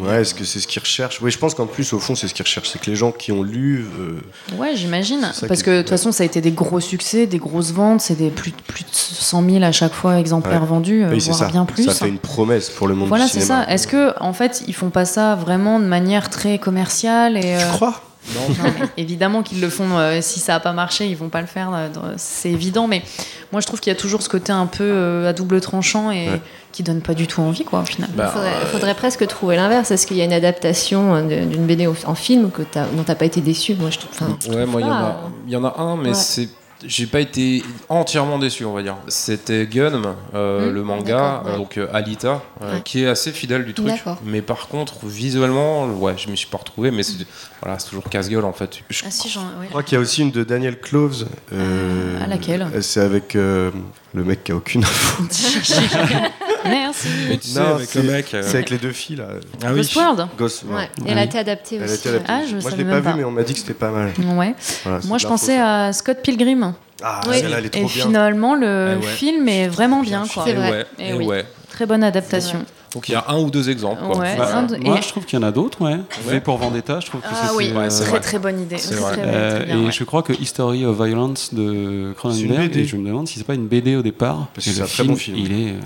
[0.00, 2.28] Ouais, est-ce que c'est ce qu'ils recherchent Oui, je pense qu'en plus, au fond, c'est
[2.28, 2.68] ce qu'ils recherchent.
[2.70, 3.86] C'est que les gens qui ont lu.
[3.98, 4.20] euh,
[4.58, 5.30] Ouais, j'imagine.
[5.32, 5.96] C'est Parce que de toute ouais.
[5.96, 8.88] façon, ça a été des gros succès, des grosses ventes, c'est des plus, plus de
[8.92, 10.66] 100 000 à chaque fois exemplaires Ouais.
[10.68, 11.46] vendus, euh, oui, c'est voire ça.
[11.48, 11.84] bien plus.
[11.84, 13.64] Ça fait une promesse pour le monde Voilà, du c'est cinéma.
[13.64, 13.72] ça.
[13.72, 17.46] Est-ce que, en fait, ils font pas ça vraiment de manière très commerciale et, Tu
[17.46, 18.02] euh, crois?
[18.34, 19.98] Non, mais évidemment qu'ils le font.
[19.98, 21.70] euh, si ça a pas marché, ils vont pas le faire.
[21.74, 22.86] euh, c'est évident.
[22.86, 23.02] Mais
[23.50, 26.10] moi, je trouve qu'il y a toujours ce côté un peu euh, à double tranchant
[26.10, 26.40] et Ouais.
[26.70, 28.08] qui donne pas du tout envie, quoi, au final.
[28.16, 29.90] Il faudrait, faudrait presque trouver l'inverse.
[29.90, 33.14] Est-ce qu'il y a une adaptation de- d'une BD en film que t'as- dont t'as
[33.16, 33.74] pas été déçu?
[33.74, 34.28] Moi, je trouve.
[34.54, 36.14] Ouais, moi, il y, en pas, a- euh, il y en a un, mais Ouais.
[36.14, 36.48] c'est.
[36.86, 38.96] J'ai pas été entièrement déçu, on va dire.
[39.08, 41.50] C'était Gun, euh, Hmm, le manga, ouais.
[41.52, 42.80] euh, donc euh, Alita, euh, Ouais.
[42.84, 43.86] qui est assez fidèle du truc.
[43.88, 44.18] D'accord.
[44.24, 47.24] Mais par contre, visuellement, ouais, je me suis pas retrouvé, mais c'est
[47.62, 48.80] voilà, c'est toujours casse-gueule en fait.
[49.04, 49.44] Ah si, ouais.
[49.64, 51.26] Je crois qu'il y a aussi une de Daniel Cloves.
[51.52, 53.70] euh, Ah, laquelle C'est avec euh,
[54.14, 55.22] le mec qui a aucune info.
[56.64, 57.08] Merci.
[57.28, 58.34] Mais tu sais, Non, avec c'est- le mec.
[58.34, 59.28] euh, C'est avec les deux filles là.
[59.62, 59.76] Ah oui.
[59.76, 60.74] Ghost World Ghost, Ouais.
[60.76, 60.88] ouais.
[61.06, 61.94] Et elle a été adaptée Elle aussi.
[61.94, 62.26] été adaptée.
[62.32, 63.10] Ah, je Moi je l'ai pas pas.
[63.12, 64.12] vu, mais on m'a dit que c'était pas mal.
[64.36, 64.54] Ouais.
[64.84, 66.74] Voilà, Moi, je pensais à Scott Pilgrim.
[67.02, 67.38] Ah, Oui.
[67.40, 68.04] celle-là, elle est trop Et bien.
[68.04, 69.12] finalement, le Eh ouais.
[69.12, 70.48] film est vraiment bien, quoi.
[70.48, 70.70] Et vrai.
[70.70, 71.24] ouais, et oui.
[71.26, 71.44] ouais.
[71.70, 72.64] Très bonne adaptation.
[72.94, 74.02] Donc il y a un ou deux exemples.
[74.04, 74.18] Quoi.
[74.18, 74.36] Ouais.
[74.36, 75.98] Bah, de- moi, et- je trouve qu'il y en a d'autres, ouais.
[76.26, 78.76] V pour Vendetta, je trouve que Ah c'est oui, ouais, c'est très très bonne idée.
[78.76, 79.12] Très, vrai.
[79.12, 79.92] très, Euh, très bien, et ouais.
[79.92, 83.54] je crois que History of Violence de Cronenberg, et je me demande si c'est pas
[83.54, 84.48] une BD au départ.
[84.54, 85.36] Parce que c'est le un très bon film.
[85.38, 85.78] Il est, euh,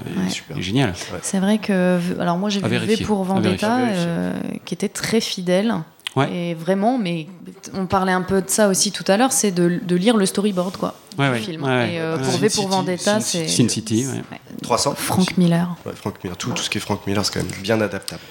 [0.54, 0.94] Il est génial.
[1.22, 3.22] C'est vrai que, alors moi j'ai vu V pour.
[3.24, 4.32] Vendetta, euh,
[4.64, 5.74] qui était très fidèle.
[6.16, 6.32] Ouais.
[6.32, 7.26] Et vraiment, mais
[7.74, 10.24] on parlait un peu de ça aussi tout à l'heure, c'est de, de lire le
[10.24, 11.62] storyboard quoi, Ouais, du ouais, film.
[11.62, 11.92] ouais, ouais.
[11.94, 14.38] Et euh, pour V pour City, Vendetta, c'est Sin City, ouais.
[14.62, 15.76] 300 Frank Miller.
[15.84, 16.36] Ouais, Frank Miller.
[16.38, 18.22] Tout, tout ce qui est Frank Miller, c'est quand même bien adaptable.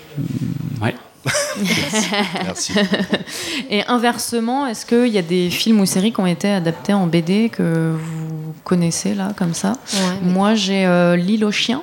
[0.82, 0.96] Ouais.
[2.44, 2.74] Merci.
[3.70, 7.08] Et inversement, est-ce qu'il y a des films ou séries qui ont été adaptés en
[7.08, 9.74] BD que vous connaissez là, comme ça?
[9.94, 11.82] Mais- Moi j'ai euh, L'île aux chiens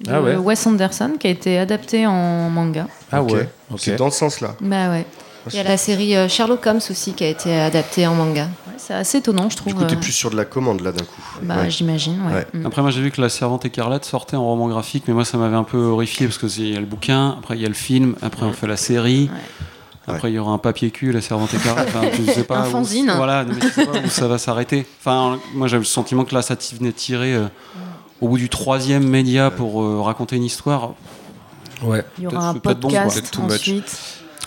[0.00, 0.36] de Ah ouais.
[0.36, 2.86] Wes Anderson qui a été adapté en manga.
[3.12, 3.48] Ah ouais.
[3.78, 4.56] C'est dans ce sens-là.
[4.60, 5.06] Bah ouais.
[5.50, 8.44] Il y a la série euh, Sherlock Holmes aussi qui a été adaptée en manga.
[8.44, 9.72] Ouais, c'est assez étonnant, je trouve.
[9.74, 11.20] Du coup, t'es euh, plus sur de la commande là d'un coup.
[11.42, 11.70] Bah, Ouais.
[11.70, 12.34] j'imagine, ouais.
[12.34, 12.46] Ouais.
[12.54, 12.66] Mm.
[12.66, 15.38] Après, moi, j'ai vu que La Servante écarlate sortait en roman graphique, mais moi, ça
[15.38, 17.68] m'avait un peu horrifié parce que il y a le bouquin, après il y a
[17.68, 19.30] le film, après on fait la série.
[20.06, 21.88] Après, il y aura un papier cul, la servante écarlate.
[21.88, 23.12] Enfin, je sais pas Un où- fanzine.
[23.16, 24.84] Voilà, mais je sais pas où ça va s'arrêter.
[25.00, 27.46] Enfin, moi, j'avais le sentiment que là, ça venait de tirer euh,
[28.20, 30.94] au bout du troisième média pour euh, raconter une histoire.
[31.84, 32.04] Ouais.
[32.18, 33.44] Il y aura un bon, podcast much.
[33.52, 33.98] ensuite.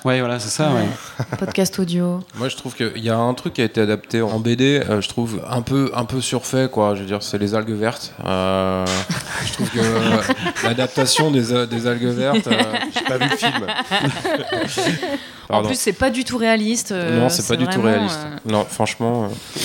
[0.06, 0.70] Ouais, voilà, c'est ça.
[0.72, 0.86] Ouais.
[1.40, 2.20] podcast audio.
[2.36, 5.02] Moi, je trouve qu'il y a un truc qui a été adapté en BD, euh,
[5.02, 6.94] je trouve un peu, un peu surfait, quoi.
[6.94, 8.14] Je veux dire, c'est les algues vertes.
[8.24, 8.86] Euh,
[9.48, 10.22] je trouve que euh,
[10.64, 12.46] l'adaptation des, des algues vertes.
[12.48, 12.62] euh,
[12.94, 13.66] J'ai pas vu le film.
[15.50, 16.92] En plus, c'est pas du tout réaliste.
[16.92, 18.20] euh, non, c'est pas du tout réaliste.
[18.26, 19.26] euh, Non, franchement.
[19.26, 19.60] euh,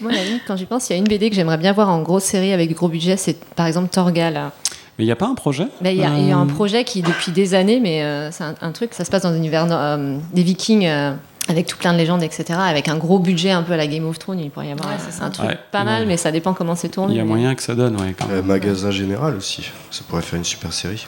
[0.00, 1.88] Moi, la limite, quand j'y pense, il y a une BD que j'aimerais bien voir
[1.90, 4.50] en grosse série avec gros budget, c'est par exemple Torgal.
[4.98, 5.66] Mais il n'y a pas un projet?
[5.82, 8.44] Il y, a- y a Euh, un projet qui, depuis des années, mais euh, c'est
[8.44, 11.12] un, un truc, ça se passe dans l'univers euh, des Vikings euh,
[11.48, 12.44] avec tout plein de légendes, etc.
[12.58, 14.88] Avec un gros budget un peu à la Game of Thrones, il pourrait y avoir
[14.88, 15.58] Ouais, un truc Ouais.
[15.72, 16.08] pas mal, Ouais.
[16.08, 17.14] mais ça dépend comment c'est tourné.
[17.14, 18.14] Il y a moyen que ça donne, ouais.
[18.18, 19.68] Quand Euh, magasin général aussi.
[19.90, 21.04] Ça pourrait faire une super série.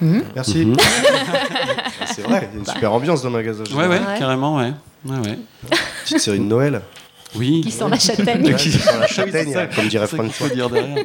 [0.00, 0.22] Mhm.
[0.34, 0.64] Merci.
[0.64, 0.76] Mhm.
[2.06, 3.90] C'est vrai, il y a une super ambiance dans magasin général.
[3.90, 4.18] ouais, Ouais.
[4.18, 4.72] carrément, ouais.
[5.04, 5.38] ouais, ouais.
[6.04, 6.80] Petite série de Noël.
[7.36, 7.60] Oui.
[7.62, 8.54] Qui sent la châtaigne.
[8.54, 10.48] Qui sent la châtaigne, comme dirait François.
[10.48, 11.04] faut dire derrière.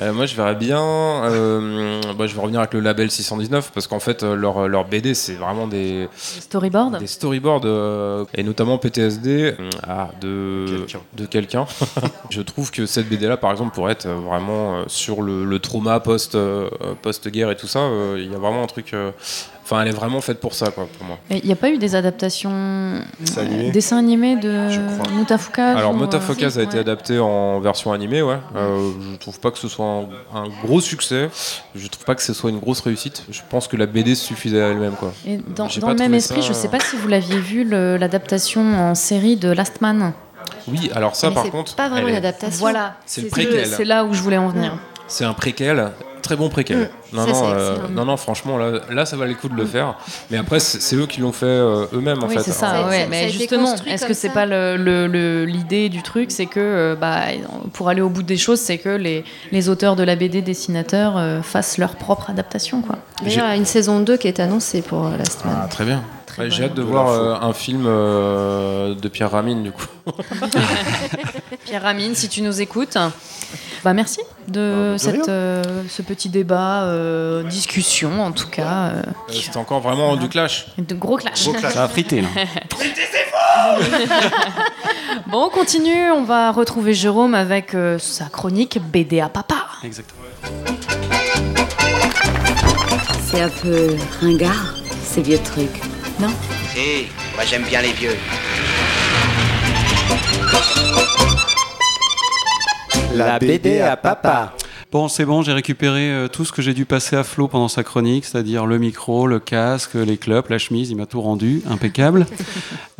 [0.00, 0.80] Euh, moi, je verrais bien.
[0.80, 4.84] euh, bah, je vais revenir avec le label 619 parce qu'en fait, euh, leur, leur
[4.84, 11.00] BD, c'est vraiment des, Storyboard des storyboards euh, et notamment PTSD euh, ah, de Quelqu'un.
[11.16, 11.66] de quelqu'un.
[12.30, 15.58] je trouve que cette BD là, par exemple, pourrait être vraiment euh, sur le, le
[15.58, 16.68] trauma post euh,
[17.02, 17.80] post guerre et tout ça.
[17.80, 18.94] euh, Il y a vraiment un truc.
[19.72, 21.18] Euh, Enfin, elle est vraiment faite pour ça, quoi, pour moi.
[21.30, 25.10] Il n'y a pas eu des adaptations Dessins animés dessins animés de Je crois.
[25.12, 26.78] Mutafuka Alors, ou, euh, Motafocas a été ouais.
[26.80, 28.38] adapté en version animée, ouais.
[28.56, 31.28] Euh, je trouve pas que ce soit un, un gros succès.
[31.74, 33.24] Je trouve pas que ce soit une grosse réussite.
[33.30, 35.12] Je pense que la BD suffisait à elle-même, quoi.
[35.26, 38.62] Et dans, le même esprit, ça- je ne sais pas si vous l'aviez vu, l'adaptation
[38.62, 40.12] en série de Last Man.
[40.66, 42.58] Oui, alors ça, Mais par c'est contre, pas vraiment une adaptation.
[42.58, 43.66] Voilà, C'est le c'est préquel.
[43.66, 44.78] c'est là où je voulais en venir.
[45.08, 45.90] c'est un préquel,
[46.22, 46.78] très bon préquel.
[47.12, 47.16] Mm.
[47.16, 49.64] Non, Ça, non, euh, non, non, franchement, là, là, ça valait le coup de le
[49.64, 49.94] faire.
[50.30, 52.42] Mais après, c'est eux qui l'ont fait euh, eux-mêmes, en oui, fait.
[52.42, 53.06] c'est Ça- ouais.
[53.08, 56.96] mais justement, est-ce que c'est pas le- le- le- l'idée du truc C'est que, euh,
[56.96, 57.20] bah,
[57.72, 61.16] pour aller au bout des choses, c'est que les, les auteurs de la BD dessinateurs
[61.16, 62.96] euh, fassent leur propre adaptation, quoi.
[63.24, 65.56] Il y a une saison 2 qui est annoncée pour euh, Last Man.
[65.62, 66.02] Ah, très bien.
[66.26, 69.72] Très Ouais, J'ai hâte de De voir euh, un film euh, de Pierre Ramine, du
[69.72, 69.86] coup.
[71.64, 72.96] Pierre Ramine, si tu nous écoutes,
[73.84, 78.88] bah merci de, de cette, euh, ce petit débat, euh, discussion en tout cas.
[78.88, 80.66] euh, Euh, C'était encore vraiment du clash.
[80.78, 81.44] de gros clash.
[81.44, 81.72] Gros clash.
[81.74, 82.28] Ça a frité, là.
[85.26, 86.10] Bon, on continue.
[86.12, 89.56] On va retrouver Jérôme avec euh, sa chronique BD à papa.
[89.84, 90.22] Exactement.
[93.30, 95.80] C'est un peu ringard, ces vieux trucs.
[96.20, 96.28] Non?
[96.74, 98.16] Si, moi j'aime bien les vieux.
[103.18, 104.54] La BD à papa.
[104.92, 107.66] Bon, c'est bon, j'ai récupéré euh, tout ce que j'ai dû passer à Flo pendant
[107.66, 111.62] sa chronique, c'est-à-dire le micro, le casque, les clopes, la chemise, il m'a tout rendu,
[111.68, 112.26] impeccable.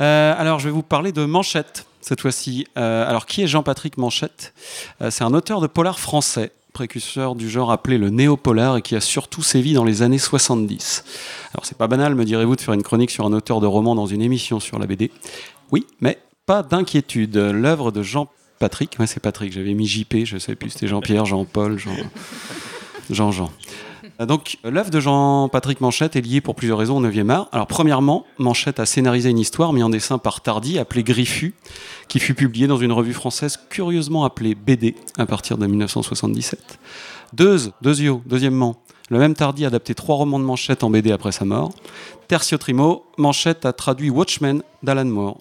[0.01, 2.69] Euh, alors, je vais vous parler de Manchette, cette fois-ci.
[2.77, 4.55] Euh, alors, qui est Jean-Patrick Manchette?
[5.03, 8.95] Euh, C'est un auteur de polar français, précurseur du genre appelé le néo-polar et qui
[8.95, 11.05] a surtout sévi dans les années 70.
[11.53, 13.97] Alors, c'est pas banal, me direz-vous, de faire une chronique sur un auteur de roman
[13.97, 15.11] dans une émission sur la BD.
[15.73, 17.37] Oui, mais pas d'inquiétude.
[17.37, 21.79] L'œuvre de Jean Patrick, c'est Patrick, j'avais mis JP, je sais plus, c'était Jean-Pierre, Jean-Paul,
[21.79, 21.93] Jean.
[23.11, 23.51] Jean-Jean.
[24.21, 27.49] Euh, Donc, l'œuvre de Jean-Patrick Manchette est liée pour plusieurs raisons au 9e art.
[27.53, 31.55] Alors, premièrement, Manchette a scénarisé une histoire mise en dessin par Tardy, appelée Griffu,
[32.09, 36.79] qui fut publiée dans une revue française curieusement appelée BD à partir de 1977.
[37.33, 38.77] Deux, Deuxio, deuxièmement,
[39.11, 41.73] le même Tardy a adapté trois romans de Manchette en BD après sa mort.
[42.27, 45.39] Tertio Trimo, Manchette a traduit Watchmen d'Alan Moore.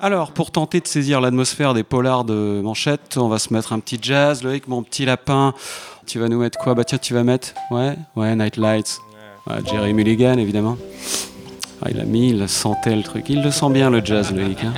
[0.00, 3.78] Alors, pour tenter de saisir l'atmosphère des polars de Manchette, on va se mettre un
[3.78, 5.54] petit jazz, Loïc, mon petit lapin.
[6.06, 6.74] Tu vas nous mettre quoi?
[6.74, 7.54] Bah tiens, tu vas mettre...
[7.70, 9.00] Ouais, ouais, Night Lights.
[9.46, 10.76] Ouais, Jerry Mulligan, évidemment.
[11.82, 13.26] Ah, il a mis, il sentait le truc.
[13.28, 14.58] Il le sent bien, le jazz, Loïc.
[14.64, 14.74] hein.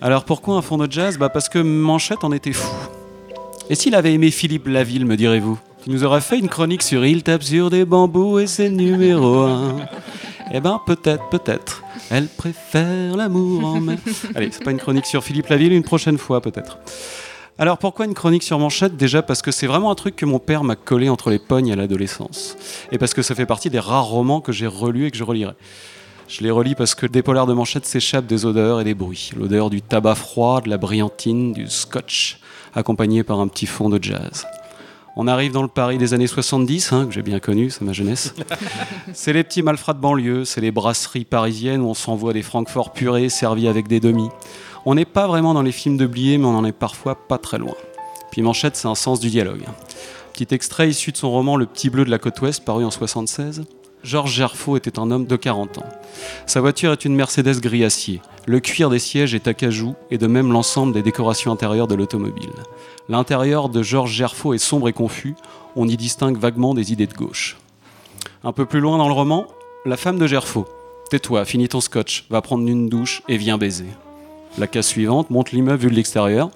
[0.00, 1.18] Alors, pourquoi un fond de jazz?
[1.18, 2.70] Bah parce que Manchette en était fou.
[3.68, 5.58] Et s'il avait aimé Philippe Laville, me direz-vous?
[5.86, 9.40] Il nous aurait fait une chronique sur Il tape sur des bambous et c'est numéro
[9.40, 9.76] un.
[10.52, 11.82] Eh ben, peut-être, peut-être.
[12.10, 13.98] Elle préfère l'amour en mer.
[14.34, 16.78] Allez, c'est pas une chronique sur Philippe Laville, une prochaine fois peut-être.
[17.58, 18.96] Alors pourquoi une chronique sur Manchette?
[18.96, 21.72] Déjà parce que c'est vraiment un truc que mon père m'a collé entre les pognes
[21.72, 22.56] à l'adolescence.
[22.90, 25.24] Et parce que ça fait partie des rares romans que j'ai relus et que je
[25.24, 25.52] relirai.
[26.28, 29.32] Je les relis parce que des polars de Manchette s'échappent des odeurs et des bruits.
[29.36, 32.40] L'odeur du tabac froid, de la brillantine, du scotch,
[32.74, 34.46] accompagné par un petit fond de jazz.
[35.16, 37.92] On arrive dans le Paris des années 70, hein, que j'ai bien connu, c'est ma
[37.92, 38.34] jeunesse.
[39.12, 42.92] c'est les petits malfrats de banlieue, c'est les brasseries parisiennes où on s'envoie des francforts
[42.92, 44.28] purés servis avec des demi.
[44.84, 47.38] On n'est pas vraiment dans les films de Blier, mais on en est parfois pas
[47.38, 47.76] très loin.
[48.32, 49.62] Puis Manchette, c'est un sens du dialogue.
[50.32, 52.90] Petit extrait issu de son roman Le Petit Bleu de la Côte Ouest, paru en
[52.90, 53.62] 76.
[54.02, 55.88] Georges Gerfaux était un homme de 40 ans.
[56.46, 58.20] Sa voiture est une Mercedes gris acier.
[58.46, 62.50] Le cuir des sièges est acajou et de même l'ensemble des décorations intérieures de l'automobile.
[63.08, 65.34] L'intérieur de Georges Gerfaux est sombre et confus.
[65.76, 67.58] On y distingue vaguement des idées de gauche.
[68.42, 69.46] Un peu plus loin dans le roman,
[69.84, 70.66] la femme de Gerfaux.
[71.10, 73.88] Tais-toi, finis ton scotch, va prendre une douche et viens baiser.
[74.56, 76.50] La case suivante montre l'immeuble vu de l'extérieur.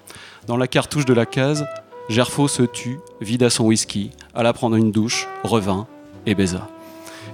[0.47, 1.65] Dans la cartouche de la case,
[2.09, 5.85] Gerfaux se tue, vida son whisky, alla prendre une douche, revint
[6.25, 6.67] et baisa.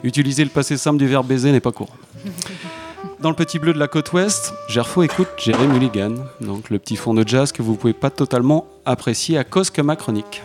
[0.03, 1.95] Utiliser le passé simple du verbe baiser n'est pas courant.
[3.21, 6.97] Dans le petit bleu de la côte ouest, Gerfaux écoute Jerry Mulligan, donc le petit
[6.97, 10.41] fond de jazz que vous pouvez pas totalement apprécier à cause que ma chronique,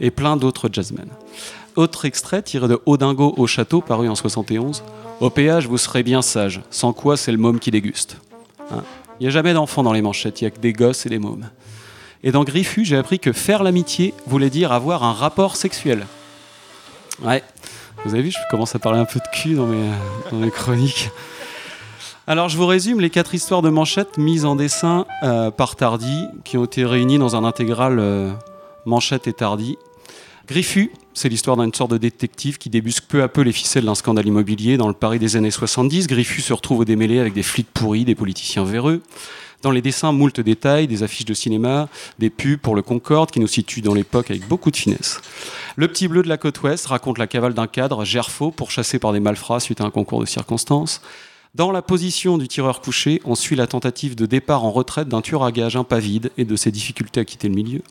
[0.00, 1.08] et plein d'autres jazzmen.
[1.76, 4.82] Autre extrait tiré de Odingo au château, paru en 71.
[5.20, 8.16] Au péage, vous serez bien sage, sans quoi c'est le môme qui déguste.
[8.70, 8.82] Hein?
[9.18, 11.08] Il n'y a jamais d'enfants dans les manchettes, il n'y a que des gosses et
[11.10, 11.48] des mômes.
[12.22, 16.06] Et dans Griffu, j'ai appris que faire l'amitié voulait dire avoir un rapport sexuel.
[17.22, 17.42] Ouais,
[18.04, 21.10] vous avez vu, je commence à parler un peu de cul dans mes chroniques.
[22.30, 26.28] Alors je vous résume les quatre histoires de manchettes mises en dessin euh, par Tardy,
[26.44, 28.30] qui ont été réunies dans un intégral euh,
[28.86, 29.78] Manchette et Tardy.
[30.46, 33.96] Griffu, c'est l'histoire d'une sorte de détective qui débusque peu à peu les ficelles d'un
[33.96, 36.06] scandale immobilier dans le Paris des années 70.
[36.06, 39.02] Griffu se retrouve au démêlé avec des flics pourris, des politiciens véreux.
[39.62, 41.88] Dans les dessins, moult détails, des affiches de cinéma,
[42.20, 45.20] des pubs pour le Concorde qui nous situe dans l'époque avec beaucoup de finesse.
[45.74, 49.12] Le petit bleu de la côte ouest raconte la cavale d'un cadre, Gerfaux, pourchassé par
[49.12, 51.02] des malfrats suite à un concours de circonstances.
[51.56, 55.20] Dans la position du tireur couché, on suit la tentative de départ en retraite d'un
[55.20, 57.82] tueur à gages impavide et de ses difficultés à quitter le milieu.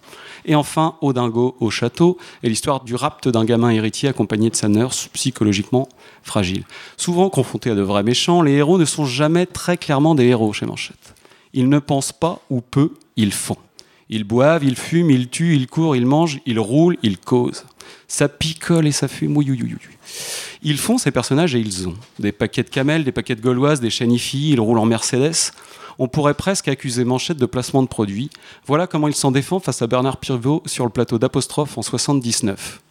[0.45, 4.69] Et enfin, Odingo au château et l'histoire du rapt d'un gamin héritier accompagné de sa
[4.69, 5.89] nurse psychologiquement
[6.23, 6.63] fragile.
[6.95, 10.53] Souvent confrontés à de vrais méchants, les héros ne sont jamais très clairement des héros
[10.53, 11.15] chez Manchette.
[11.51, 13.57] Ils ne pensent pas ou peu, ils font.
[14.09, 17.65] Ils boivent, ils fument, ils tuent, ils courent, ils mangent, ils roulent, ils causent.
[18.07, 19.35] Ça picole et ça fume.
[19.37, 19.95] Oui, oui, oui, oui.
[20.61, 23.79] Ils font ces personnages et ils ont des paquets de camels, des paquets de gauloises,
[23.79, 25.51] des chenifis, ils roulent en Mercedes.
[25.99, 28.29] On pourrait presque accuser Manchette de placement de produits.
[28.65, 32.81] Voilà comment il s'en défend face à Bernard Pivot sur le plateau d'Apostrophe en 79.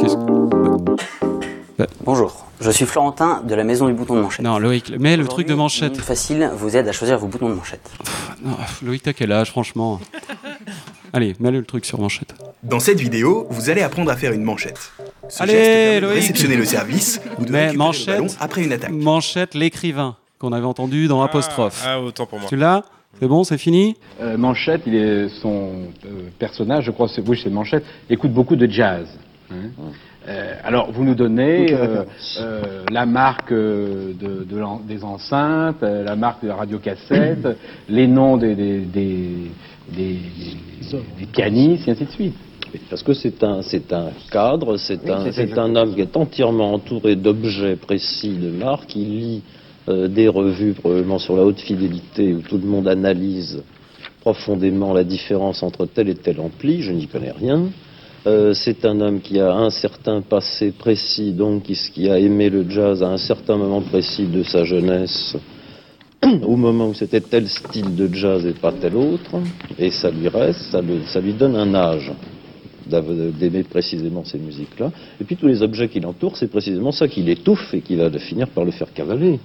[0.00, 0.40] Qu'est-ce que-
[2.04, 4.44] Bonjour, je suis Florentin de la maison du bouton de manchette.
[4.44, 5.96] Non, Loïc, mais le truc de manchette.
[5.98, 7.88] Facile vous aide à choisir vos boutons de manchette.
[8.44, 9.98] Non, Loïc, t'as quel âge, franchement?
[11.12, 12.34] Allez, mets le truc sur manchette.
[12.62, 14.92] Dans cette vidéo, vous allez apprendre à faire une manchette.
[15.28, 16.14] Ce Allez, geste Loïc.
[16.14, 18.90] réceptionner le service ou de Mais récupérer le manchette, ballon après une attaque.
[18.90, 21.82] manchette, l'écrivain qu'on avait entendu dans Apostrophe.
[21.86, 22.48] ah, autant pour moi.
[22.48, 22.82] Tu l'as
[23.20, 25.72] C'est bon, c'est fini Euh, Manchette, il est son
[26.06, 29.06] euh, personnage, je crois, c'est oui, c'est Manchette, écoute beaucoup de jazz.
[29.50, 29.54] hein.
[30.28, 32.04] Euh, alors, vous nous donnez la euh,
[32.40, 37.48] euh, marque euh, de, de l'en- des enceintes, euh, la marque de la radiocassette,
[37.88, 39.50] les noms des, des, des,
[39.96, 42.34] des, des- pianistes, et ainsi de suite.
[42.88, 46.72] Parce que c'est un, c'est un cadre, c'est Oui, un, un homme qui est entièrement
[46.74, 48.94] entouré d'objets précis de marque.
[48.94, 49.42] Il lit
[49.88, 53.62] euh, des revues probablement sur la haute fidélité où tout le monde analyse
[54.20, 56.82] profondément la différence entre tel et tel ampli.
[56.82, 57.68] Je n'y connais rien.
[58.26, 62.50] Euh, c'est un homme qui a un certain passé précis, donc qui, qui a aimé
[62.50, 65.36] le jazz à un certain moment précis de sa jeunesse,
[66.42, 69.36] au moment où c'était tel style de jazz et pas tel autre,
[69.78, 72.12] et ça lui reste, ça, lui donne un âge
[72.86, 74.90] d'aimer précisément ces musiques-là.
[75.20, 78.10] Et puis tous les objets qui l'entourent, c'est précisément ça qui l'étouffe et qui va
[78.18, 79.38] finir par le faire cavaler.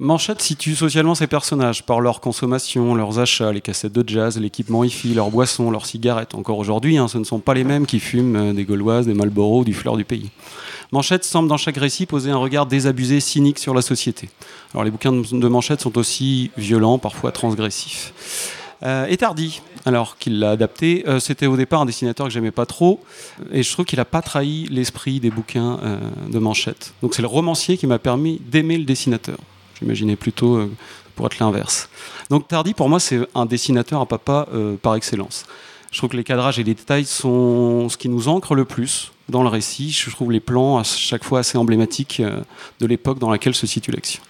[0.00, 4.82] Manchette situe socialement ces personnages par leur consommation, leurs achats, les cassettes de jazz, l'équipement
[4.82, 6.34] hi-fi, leurs boissons, leurs cigarettes.
[6.34, 9.14] Encore aujourd'hui, hein, ce ne sont pas les mêmes qui fument euh, des Gauloises, des
[9.14, 10.30] Marlboro ou du fleur du pays.
[10.90, 14.30] Manchette semble dans chaque récit poser un regard désabusé, cynique sur la société.
[14.72, 18.12] Alors les bouquins de, de Manchette sont aussi violents, parfois transgressifs.
[18.82, 22.50] Euh, et Tardy, alors qu'il l'a adapté, euh, c'était au départ un dessinateur que j'aimais
[22.50, 23.00] pas trop,
[23.52, 26.94] et je trouve qu'il n'a pas trahi l'esprit des bouquins euh, de Manchette.
[27.00, 29.38] Donc c'est le romancier qui m'a permis d'aimer le dessinateur.
[29.80, 30.70] J'imaginais plutôt euh,
[31.14, 31.88] pour être l'inverse.
[32.30, 35.46] Donc Tardy, pour moi, c'est un dessinateur à papa euh, par excellence.
[35.92, 39.12] Je trouve que les cadrages et les détails sont ce qui nous ancre le plus
[39.28, 39.90] dans le récit.
[39.90, 42.42] Je trouve les plans à chaque fois assez emblématiques euh,
[42.80, 44.20] de l'époque dans laquelle se situe l'action.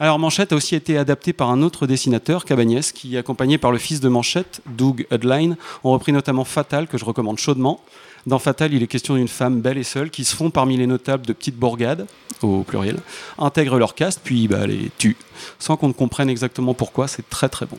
[0.00, 3.78] Alors Manchette a aussi été adapté par un autre dessinateur, Cabagnès, qui, accompagné par le
[3.78, 7.80] fils de Manchette, Doug Hudline, ont repris notamment Fatal, que je recommande chaudement.
[8.28, 10.86] Dans Fatal, il est question d'une femme belle et seule qui se font parmi les
[10.86, 12.06] notables de petites bourgades,
[12.42, 12.98] au pluriel,
[13.38, 15.16] intègrent leur caste, puis bah, les tuent,
[15.58, 17.08] sans qu'on ne comprenne exactement pourquoi.
[17.08, 17.78] C'est très très bon.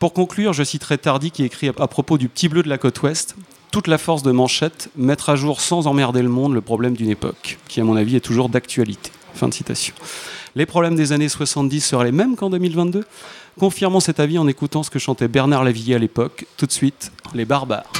[0.00, 2.76] Pour conclure, je citerai Tardy qui écrit à à propos du petit bleu de la
[2.76, 3.36] côte ouest
[3.70, 7.08] toute la force de Manchette, mettre à jour sans emmerder le monde le problème d'une
[7.08, 9.12] époque, qui à mon avis est toujours d'actualité.
[9.32, 9.94] Fin de citation.
[10.56, 13.04] Les problèmes des années 70 seraient les mêmes qu'en 2022
[13.60, 16.46] Confirmons cet avis en écoutant ce que chantait Bernard Lavillier à l'époque.
[16.56, 17.92] Tout de suite, les barbares.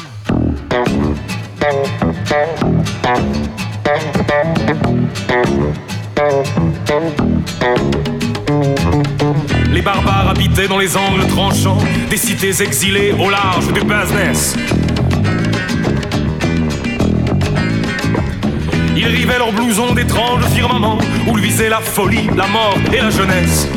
[9.73, 11.79] Les barbares habitaient dans les angles tranchants
[12.11, 14.57] des cités exilées au large du business.
[18.97, 20.99] Ils rivaient leurs blousons d'étranges firmaments
[21.29, 23.69] où le visait la folie, la mort et la jeunesse.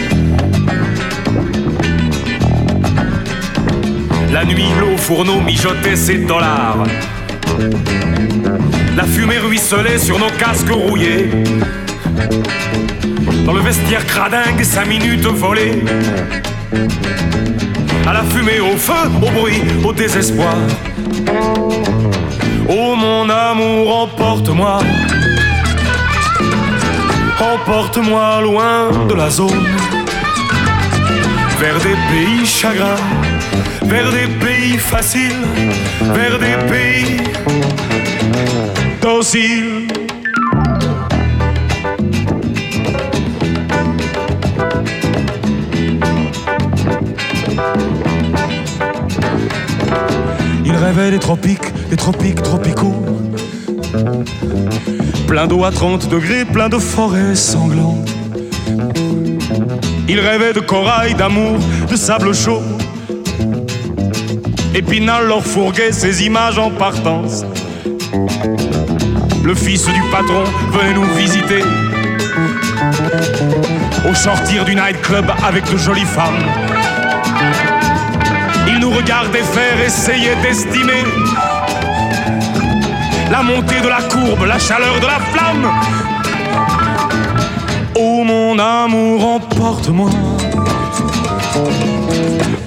[4.32, 6.84] La nuit, l'eau au fourneau mijotait ses dollars.
[8.96, 11.30] La fumée ruisselait sur nos casques rouillés.
[13.46, 15.84] Dans le vestiaire cradingue, cinq minutes volées.
[18.08, 20.56] À la fumée, au feu, au bruit, au désespoir.
[22.68, 24.80] Oh mon amour, emporte-moi.
[27.40, 29.66] Emporte-moi loin de la zone.
[31.60, 32.96] Vers des pays chagrins,
[33.84, 35.46] vers des pays faciles,
[36.14, 37.18] vers des pays
[39.02, 39.88] dociles.
[50.66, 53.06] Il rêvait des tropiques, des tropiques tropicaux.
[55.28, 58.10] Plein d'eau à 30 degrés, plein de forêts sanglantes.
[60.08, 61.58] Il rêvait de corail, d'amour,
[61.90, 62.62] de sable chaud.
[64.76, 67.46] Épinal leur fourguait ses images en partance.
[69.42, 71.64] Le fils du patron venait nous visiter.
[74.10, 76.44] Au sortir du nightclub avec de jolies femmes.
[78.68, 81.06] Il nous regardait faire, essayait d'estimer
[83.32, 85.72] la montée de la courbe, la chaleur de la flamme.
[87.96, 90.10] Oh mon amour, emporte-moi.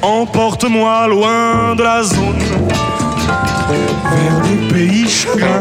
[0.02, 2.38] Emporte-moi loin de la zone.
[4.10, 5.60] Vers des pays chagrins,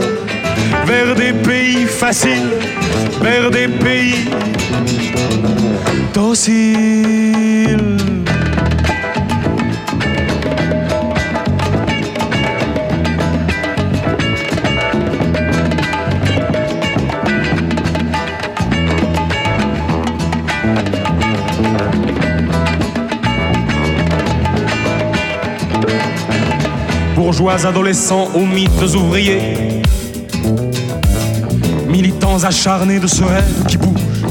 [0.86, 2.52] vers des pays faciles,
[3.22, 4.26] vers des pays
[6.14, 7.47] dociles.
[27.28, 29.82] Bourgeois adolescents aux mythes ouvriers,
[31.90, 34.24] militants acharnés de ce rêve qui bouge,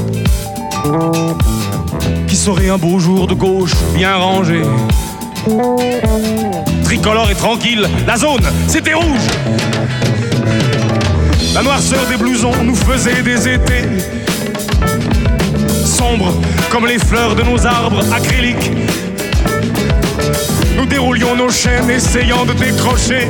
[2.27, 4.63] qui serait un beau jour de gauche bien rangé.
[6.85, 9.27] Tricolore et tranquille, la zone, c'était rouge.
[11.53, 13.83] La noirceur des blousons nous faisait des étés
[15.85, 16.33] sombres
[16.71, 18.71] comme les fleurs de nos arbres acryliques.
[20.89, 23.27] Déroulions nos chaînes essayant de décrocher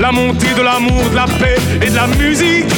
[0.00, 2.72] la montée de l'amour, de la paix et de la musique.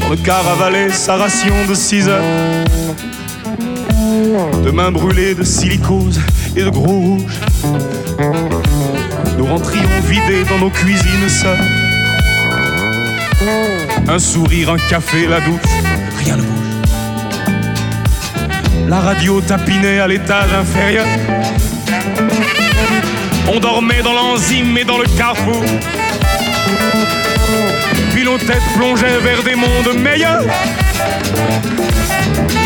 [0.00, 2.22] Quand le car avalait sa ration de 6 heures,
[4.64, 6.20] de mains brûlées de silicose
[6.56, 7.40] et de gros rouge,
[9.38, 11.58] nous rentrions vidés dans nos cuisines seules.
[14.08, 15.60] Un sourire, un café, la douce,
[16.24, 16.71] rien ne bouge.
[18.92, 21.06] La radio tapinait à l'étage inférieur.
[23.50, 25.64] On dormait dans l'enzyme et dans le carrefour.
[28.12, 30.44] Puis nos têtes plongeaient vers des mondes meilleurs.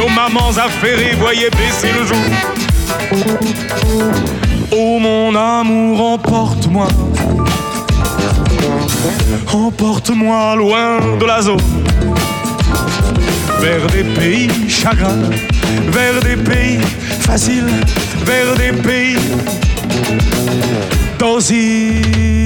[0.01, 2.25] Nos mamans affairées voyaient baisser le jour.
[4.73, 6.89] Oh mon amour, emporte-moi.
[9.53, 11.61] Emporte-moi loin de la zone.
[13.61, 15.31] Vers des pays chagrins,
[15.91, 16.81] vers des pays
[17.21, 17.71] faciles,
[18.25, 19.19] vers des pays
[21.19, 22.46] dociles.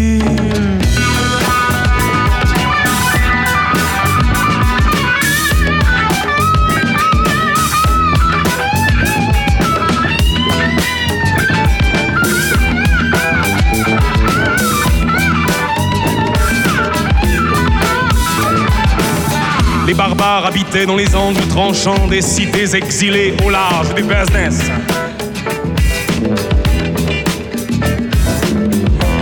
[20.42, 24.70] Habitaient dans les angles tranchants des cités exilées au large des business.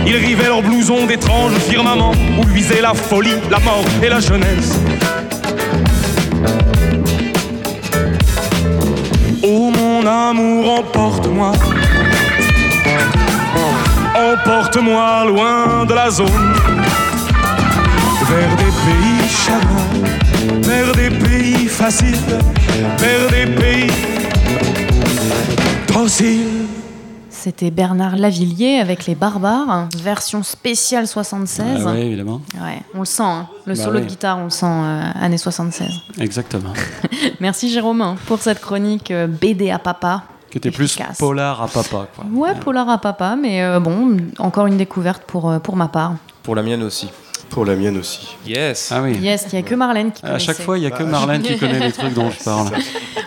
[0.07, 4.79] Ils rivaient leurs blousons d'étranges firmaments où luisait la folie, la mort et la jeunesse.
[9.43, 11.51] Oh mon amour, emporte-moi.
[14.15, 16.27] Emporte-moi loin de la zone.
[18.27, 20.18] Vers des pays chagrins,
[20.69, 22.15] vers des pays faciles,
[22.97, 23.91] vers des pays
[25.87, 26.67] dociles.
[27.31, 31.65] C'était Bernard Lavillier avec Les Barbares, version spéciale 76.
[31.87, 32.41] Ah ouais, évidemment.
[32.61, 33.47] Ouais, on le sent, hein.
[33.65, 34.05] le Bah solo oui.
[34.05, 35.87] de guitare, on le sent euh, années 76.
[36.19, 36.73] Exactement.
[37.39, 40.23] Merci Jérôme hein, pour cette chronique euh, BD à papa.
[40.51, 42.25] Qui était plus polar à papa, quoi.
[42.31, 46.15] Ouais, polar à papa, mais euh, bon, encore une découverte pour, euh, pour ma part.
[46.43, 47.09] Pour la mienne aussi.
[47.49, 48.37] Pour la mienne aussi.
[48.45, 48.89] Yes.
[48.91, 49.17] Ah oui.
[49.19, 51.41] Yes, il n'y a que Marlène qui À chaque fois, il n'y a que Marlène
[51.41, 52.69] qui connaît les trucs dont je parle.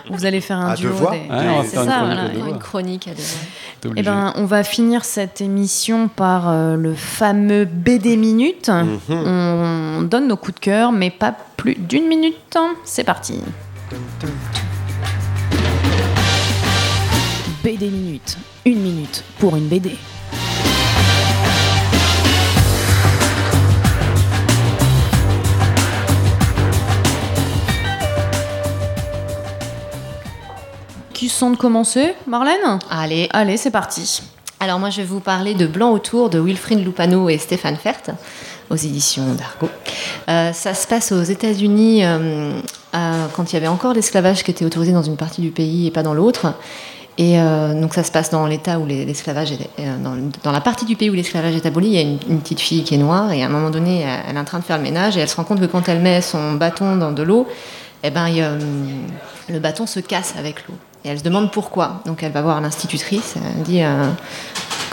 [0.09, 0.89] Vous allez faire un À duo.
[0.89, 2.49] deux voix des- Ouais, on va c'est faire une ça, chronique voilà.
[2.49, 3.93] Une chronique à deux voix.
[3.97, 8.69] Eh ben, on va finir cette émission par euh, le fameux BD Minute.
[8.69, 8.99] Mhm.
[9.09, 12.35] On donne nos coups de cœur, mais pas plus d'une minute.
[12.85, 13.39] C'est parti.
[17.63, 18.37] BD Minute.
[18.65, 19.95] Une minute pour une BD.
[31.29, 32.79] Sens de commencer, Marlène?
[32.89, 33.27] Allez.
[33.31, 34.21] Allez, c'est parti.
[34.59, 37.99] Alors moi je vais vous parler de Blanc autour de Wilfried Lupano et Stéphane Fert
[38.69, 39.67] aux éditions d'Argo.
[40.29, 42.53] Euh, ça se passe aux États-Unis euh,
[42.95, 45.87] euh, quand il y avait encore l'esclavage qui était autorisé dans une partie du pays
[45.87, 46.53] et pas dans l'autre.
[47.17, 47.37] Et
[47.79, 49.59] donc ça se passe dans l'état où les- l'esclavage est
[50.03, 51.89] dans, dans la partie du pays où l'esclavage est aboli.
[51.89, 54.01] Il y a une, une petite fille qui est noire et à un moment donné,
[54.27, 55.87] elle, est en train de faire le ménage et elle se rend compte que quand
[55.89, 57.47] elle met son bâton dans de l'eau,
[58.01, 58.43] eh ben il
[59.49, 60.73] le bâton se casse avec l'eau.
[61.05, 62.01] Et elle se demande pourquoi.
[62.05, 63.35] Donc elle va voir l'institutrice.
[63.57, 64.07] Elle dit euh,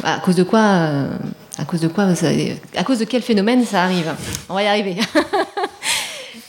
[0.03, 1.09] à cause de quoi, euh,
[1.59, 2.29] à cause de quoi, ça-
[2.77, 4.13] à cause de quel phénomène ça arrive?
[4.49, 4.97] On va y arriver.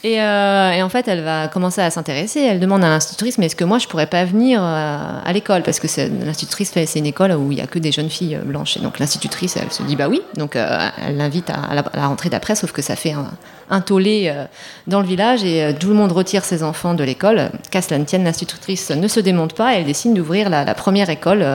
[0.04, 2.42] Et, euh, et en fait, elle va commencer à s'intéresser.
[2.42, 5.62] Elle demande à l'institutrice, mais est-ce que moi, je pourrais pas venir euh, à l'école?
[5.62, 5.88] Parce que
[6.26, 8.78] l'institutrice, c'est une école où il y a que des jeunes filles euh, blanches.
[8.78, 10.22] Et donc l'institutrice, elle se dit, bah oui.
[10.38, 13.12] Donc euh, elle l'invite à, à la, à la rentrée d'après, sauf que ça fait
[13.12, 13.30] un,
[13.70, 14.46] un tollé euh,
[14.88, 17.52] dans le village et tout le monde retire ses enfants de l'école.
[17.70, 20.74] Qu'à cela ne tienne, l'institutrice ne se démonte pas et elle décide d'ouvrir la, la
[20.74, 21.46] première école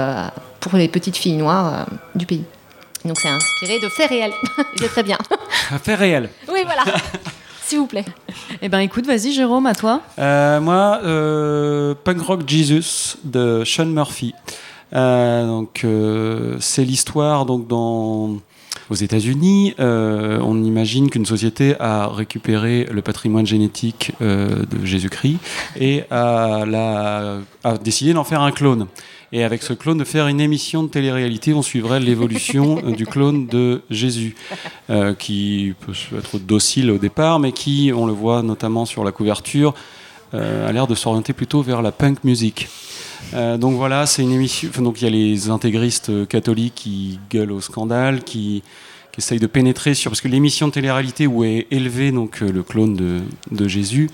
[0.60, 2.44] pour les petites filles noires du pays.
[3.04, 4.32] Donc c'est inspiré de faits réels.
[4.76, 5.18] c'est très bien.
[5.82, 6.28] Fait réel.
[6.48, 6.82] Oui, voilà.
[7.66, 8.04] S'il vous plaît.
[8.62, 10.00] Eh ben écoute, vas-y Jérôme, à toi.
[10.20, 14.34] Euh, moi, euh, Punk Rock Jesus de Sean Murphy.
[14.92, 18.36] Euh, donc, euh, c'est l'histoire donc dans
[18.88, 19.74] aux États-Unis.
[19.80, 25.38] euh, on imagine qu'une société a récupéré le patrimoine génétique euh, de Jésus-Christ
[25.80, 28.86] et a, la- a décidé d'en faire un clone.
[29.32, 33.06] Et avec ce clone, de faire une émission de télé-réalité, on suivrait l'évolution euh, du
[33.06, 34.36] clone de Jésus,
[34.88, 39.10] euh, qui peut être docile au départ, mais qui, on le voit notamment sur la
[39.10, 39.74] couverture,
[40.34, 42.68] euh, a l'air de s'orienter plutôt vers la punk music.
[43.32, 44.70] Donc voilà, c'est une émission.
[44.78, 48.62] donc il y a les intégristes catholiques qui gueulent au scandale, qui,
[49.16, 52.52] qui essayent de pénétrer sur parce que l'émission de télé-réalité où est élevé donc euh,
[52.52, 54.10] le clone de, de Jésus,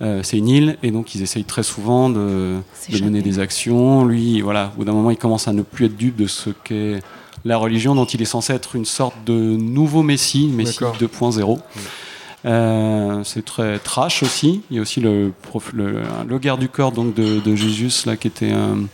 [0.00, 4.04] euh, c'est une île et donc ils essayent très souvent de, de mener des actions.
[4.04, 6.50] Lui, voilà, au bout d'un moment, il commence à ne plus être dupe de ce
[6.50, 7.02] qu'est
[7.44, 10.96] la religion dont il est censé être une sorte de nouveau messie, messie D'accord.
[11.00, 11.58] 2.0.
[12.46, 14.60] Euh, c'est très trash aussi.
[14.70, 17.90] Il y a aussi le, prof- le, le garde du corps donc de, de Jésus
[18.06, 18.84] là qui était un-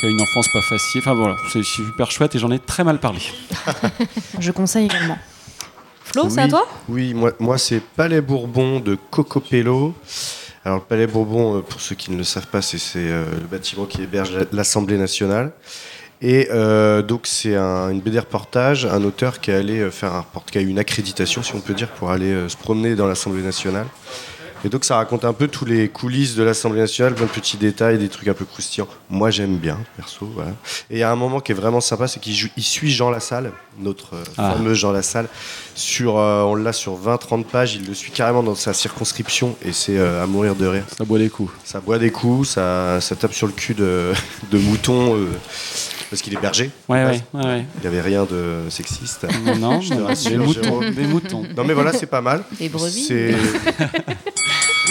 [0.00, 1.00] qui a une enfance pas facile.
[1.02, 3.20] Enfin voilà, c'est super chouette et j'en ai très mal parlé.
[4.38, 5.18] Je conseille également.
[6.04, 9.94] Flo, c'est à Oui, toi Oui, moi, moi c'est Palais Bourbon de Cocopello.
[10.64, 13.24] Alors, le Palais Bourbon, euh, pour ceux qui ne le savent pas, c'est c'est, euh,
[13.40, 15.52] le bâtiment qui héberge la- l'Assemblée nationale.
[16.22, 20.12] Et euh, donc, c'est un- une BD reportage, un auteur qui est allé euh, faire
[20.14, 22.56] un report, qui a eu une accréditation, si on peut dire, pour aller euh, se
[22.58, 23.86] promener dans l'Assemblée nationale.
[24.64, 27.56] Et donc, ça raconte un peu tous les coulisses de l'Assemblée nationale, plein de petits
[27.56, 28.88] détails, des trucs un peu croustillants.
[29.08, 30.30] Moi, j'aime bien, perso.
[30.34, 30.50] Voilà.
[30.90, 32.90] Et il y a un moment qui est vraiment sympa, c'est qu'il joue- il suit
[32.90, 34.52] Jean Lassalle, notre euh, Ah.
[34.52, 35.28] fameux Jean Lassalle.
[35.74, 39.72] Sur, euh, on l'a sur 20-30 pages, il le suit carrément dans sa circonscription et
[39.72, 40.84] c'est euh, à mourir de rire.
[40.98, 41.52] Ça boit des coups.
[41.64, 44.12] Ça boit des coups, ça, ça tape sur le cul de,
[44.50, 45.26] de moutons euh,
[46.10, 46.70] parce qu'il est berger.
[46.88, 47.64] Ouais, ouais, ouais, ouais.
[47.76, 49.26] Il n'y avait rien de sexiste.
[49.46, 50.90] Non, non, Je te des rassure, moutons, Jérôme.
[50.90, 51.42] des moutons.
[51.56, 52.42] Non mais voilà, c'est pas mal.
[52.58, 53.08] Des brebis.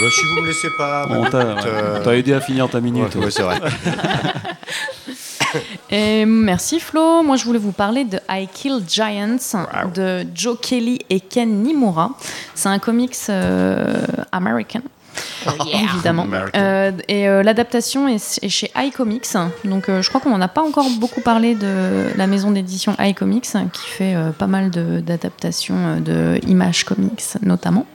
[0.01, 1.05] Ouais, si vous me laissez pas.
[1.07, 3.13] Bah, t'as écoute, ouais, euh, aidé à finir ta minute.
[3.15, 3.59] Ouais, ouais, c'est vrai.
[5.89, 7.23] Et merci Flo.
[7.23, 9.37] Moi, je voulais vous parler de I Kill Giants
[9.95, 12.11] de Joe Kelly et Ken Nimura.
[12.53, 14.81] C'est un comics euh, américain.
[15.73, 16.23] Évidemment.
[16.23, 16.51] American.
[16.59, 19.25] Euh, et euh, l'adaptation est, est chez iComics.
[19.65, 22.95] Donc euh, je crois qu'on n'en a pas encore beaucoup parlé de la maison d'édition
[22.99, 25.99] iComics qui fait euh, pas mal de- d'adaptations euh,
[26.39, 27.85] de Image Comics notamment.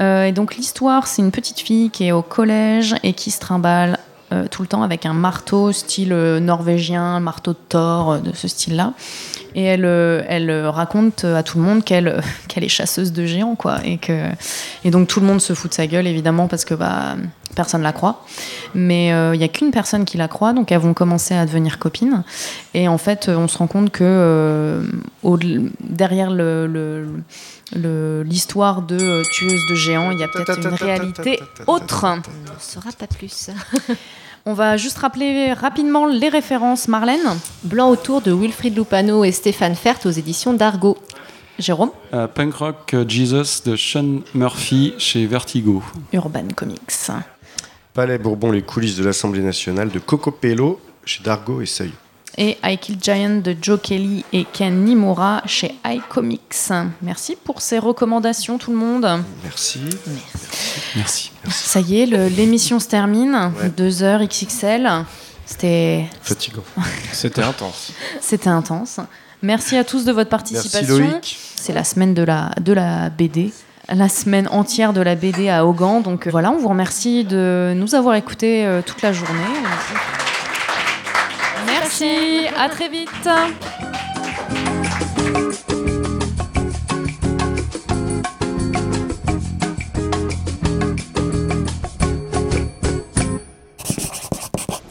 [0.00, 3.40] Euh, et donc l'histoire, c'est une petite fille qui est au collège et qui se
[3.40, 3.98] trimballe
[4.32, 8.48] euh, tout le temps avec un marteau style euh, norvégien, marteau de Thor, de ce
[8.48, 8.92] style-là.
[9.56, 12.20] Et elle, euh, euh, raconte à tout le monde qu'elle euh,
[12.56, 13.78] est chasseuse de géants, quoi.
[13.84, 13.98] Et,
[14.90, 17.16] donc tout le monde se fout de sa gueule, évidemment, parce que bah,
[17.54, 18.22] personne la croit.
[18.74, 21.78] Mais il n'y a qu'une personne qui la croit, donc elles vont commencer à devenir
[21.78, 22.22] copines.
[22.74, 24.82] Et en fait, on se rend compte que
[25.80, 26.30] derrière
[27.72, 32.04] l'histoire de tueuse de géants, il y a peut-être une réalité autre.
[32.04, 33.50] On ne saura pas plus.
[34.48, 37.18] On va juste rappeler rapidement les références, Marlène.
[37.64, 40.96] Blanc autour de Wilfried Lupano et Stéphane Fert aux éditions d'Argo.
[41.58, 45.82] Jérôme Euh, Punk Rock euh, Jesus de Sean Murphy chez Vertigo.
[46.12, 47.10] Urban Comics.
[47.92, 51.90] Palais Bourbon, les coulisses de l'Assemblée nationale de Cocopello chez Dargo et Seuil.
[52.38, 56.70] Et I Kill Giant de Joe Kelly et Ken Nimura chez iComics.
[57.00, 59.08] Merci pour ces recommandations, tout le monde.
[59.42, 59.80] Merci.
[60.94, 61.32] Merci.
[61.48, 63.52] Ça y est, l'émission se termine.
[63.76, 64.90] Deux heures XXL.
[65.46, 66.64] C'était Fatigant.
[67.12, 67.92] C'était intense.
[68.20, 69.00] C'était intense.
[69.42, 70.98] Merci à tous de votre participation.
[70.98, 71.38] Loïc.
[71.54, 73.52] C'est la semaine de la, de la BD.
[73.88, 76.02] La semaine entière de la BD à Hogan.
[76.02, 79.38] Donc euh, voilà, on vous remercie de nous avoir écoutés euh, toute la journée.
[79.62, 79.92] Merci,
[82.04, 83.08] à très vite.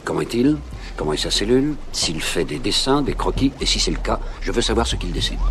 [0.04, 0.56] Comment est-il?
[0.96, 1.76] Comment est sa cellule?
[1.92, 4.96] S'il fait des dessins, des croquis Et si c'est le cas, je veux savoir ce
[4.96, 5.36] qu'il dessine.
[5.36, 5.42] De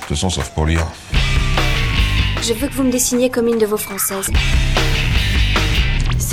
[0.00, 0.84] toute façon, sauf pour lire.
[2.42, 4.30] Je veux que vous me dessiniez comme une de vos françaises.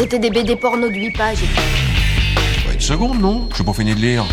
[0.01, 1.43] C'était des BD porno de 8 pages.
[2.65, 4.25] Bah, une seconde, non Je suis pas fini de lire.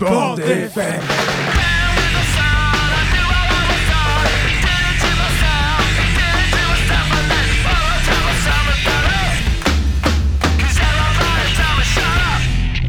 [0.00, 1.00] Bande FM.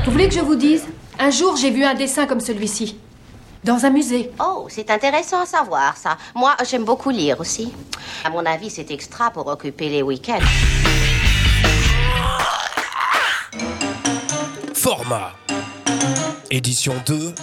[0.05, 0.85] Vous voulez que je vous dise
[1.19, 2.97] Un jour, j'ai vu un dessin comme celui-ci.
[3.65, 4.31] Dans un musée.
[4.39, 6.17] Oh, c'est intéressant à savoir ça.
[6.33, 7.73] Moi, j'aime beaucoup lire aussi.
[8.23, 10.39] À mon avis, c'est extra pour occuper les week-ends.
[14.89, 15.33] Format.
[16.49, 17.33] Édition 2.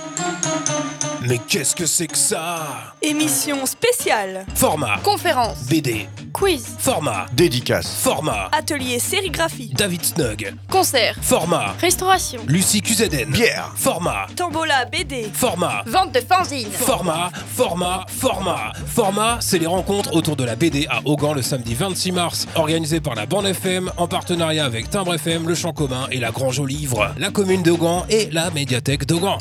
[1.26, 4.44] Mais qu'est-ce que c'est que ça Émission spéciale.
[4.54, 4.98] Format.
[5.02, 5.66] Conférence.
[5.70, 6.06] BD.
[6.34, 6.66] Quiz.
[6.78, 7.26] Format.
[7.32, 7.86] Dédicace.
[8.02, 8.50] Format.
[8.52, 9.70] Atelier sérigraphie.
[9.74, 10.54] David Snug.
[10.68, 11.16] Concert.
[11.22, 11.74] Format.
[11.80, 12.40] Restauration.
[12.46, 13.30] Lucie QZN.
[13.30, 13.72] Bière.
[13.74, 14.26] Format.
[14.36, 15.30] Tombola BD.
[15.32, 15.82] Format.
[15.86, 16.70] Vente de fanzines.
[16.70, 18.72] Format, format, format.
[18.86, 23.00] Format, c'est les rencontres autour de la BD à Augan le samedi 26 mars, organisé
[23.00, 26.58] par la Bande FM en partenariat avec Timbre FM, Le Champ Commun et la Grange
[26.58, 29.38] au Livre, la commune d'Augan et la médiathèque d'Augan.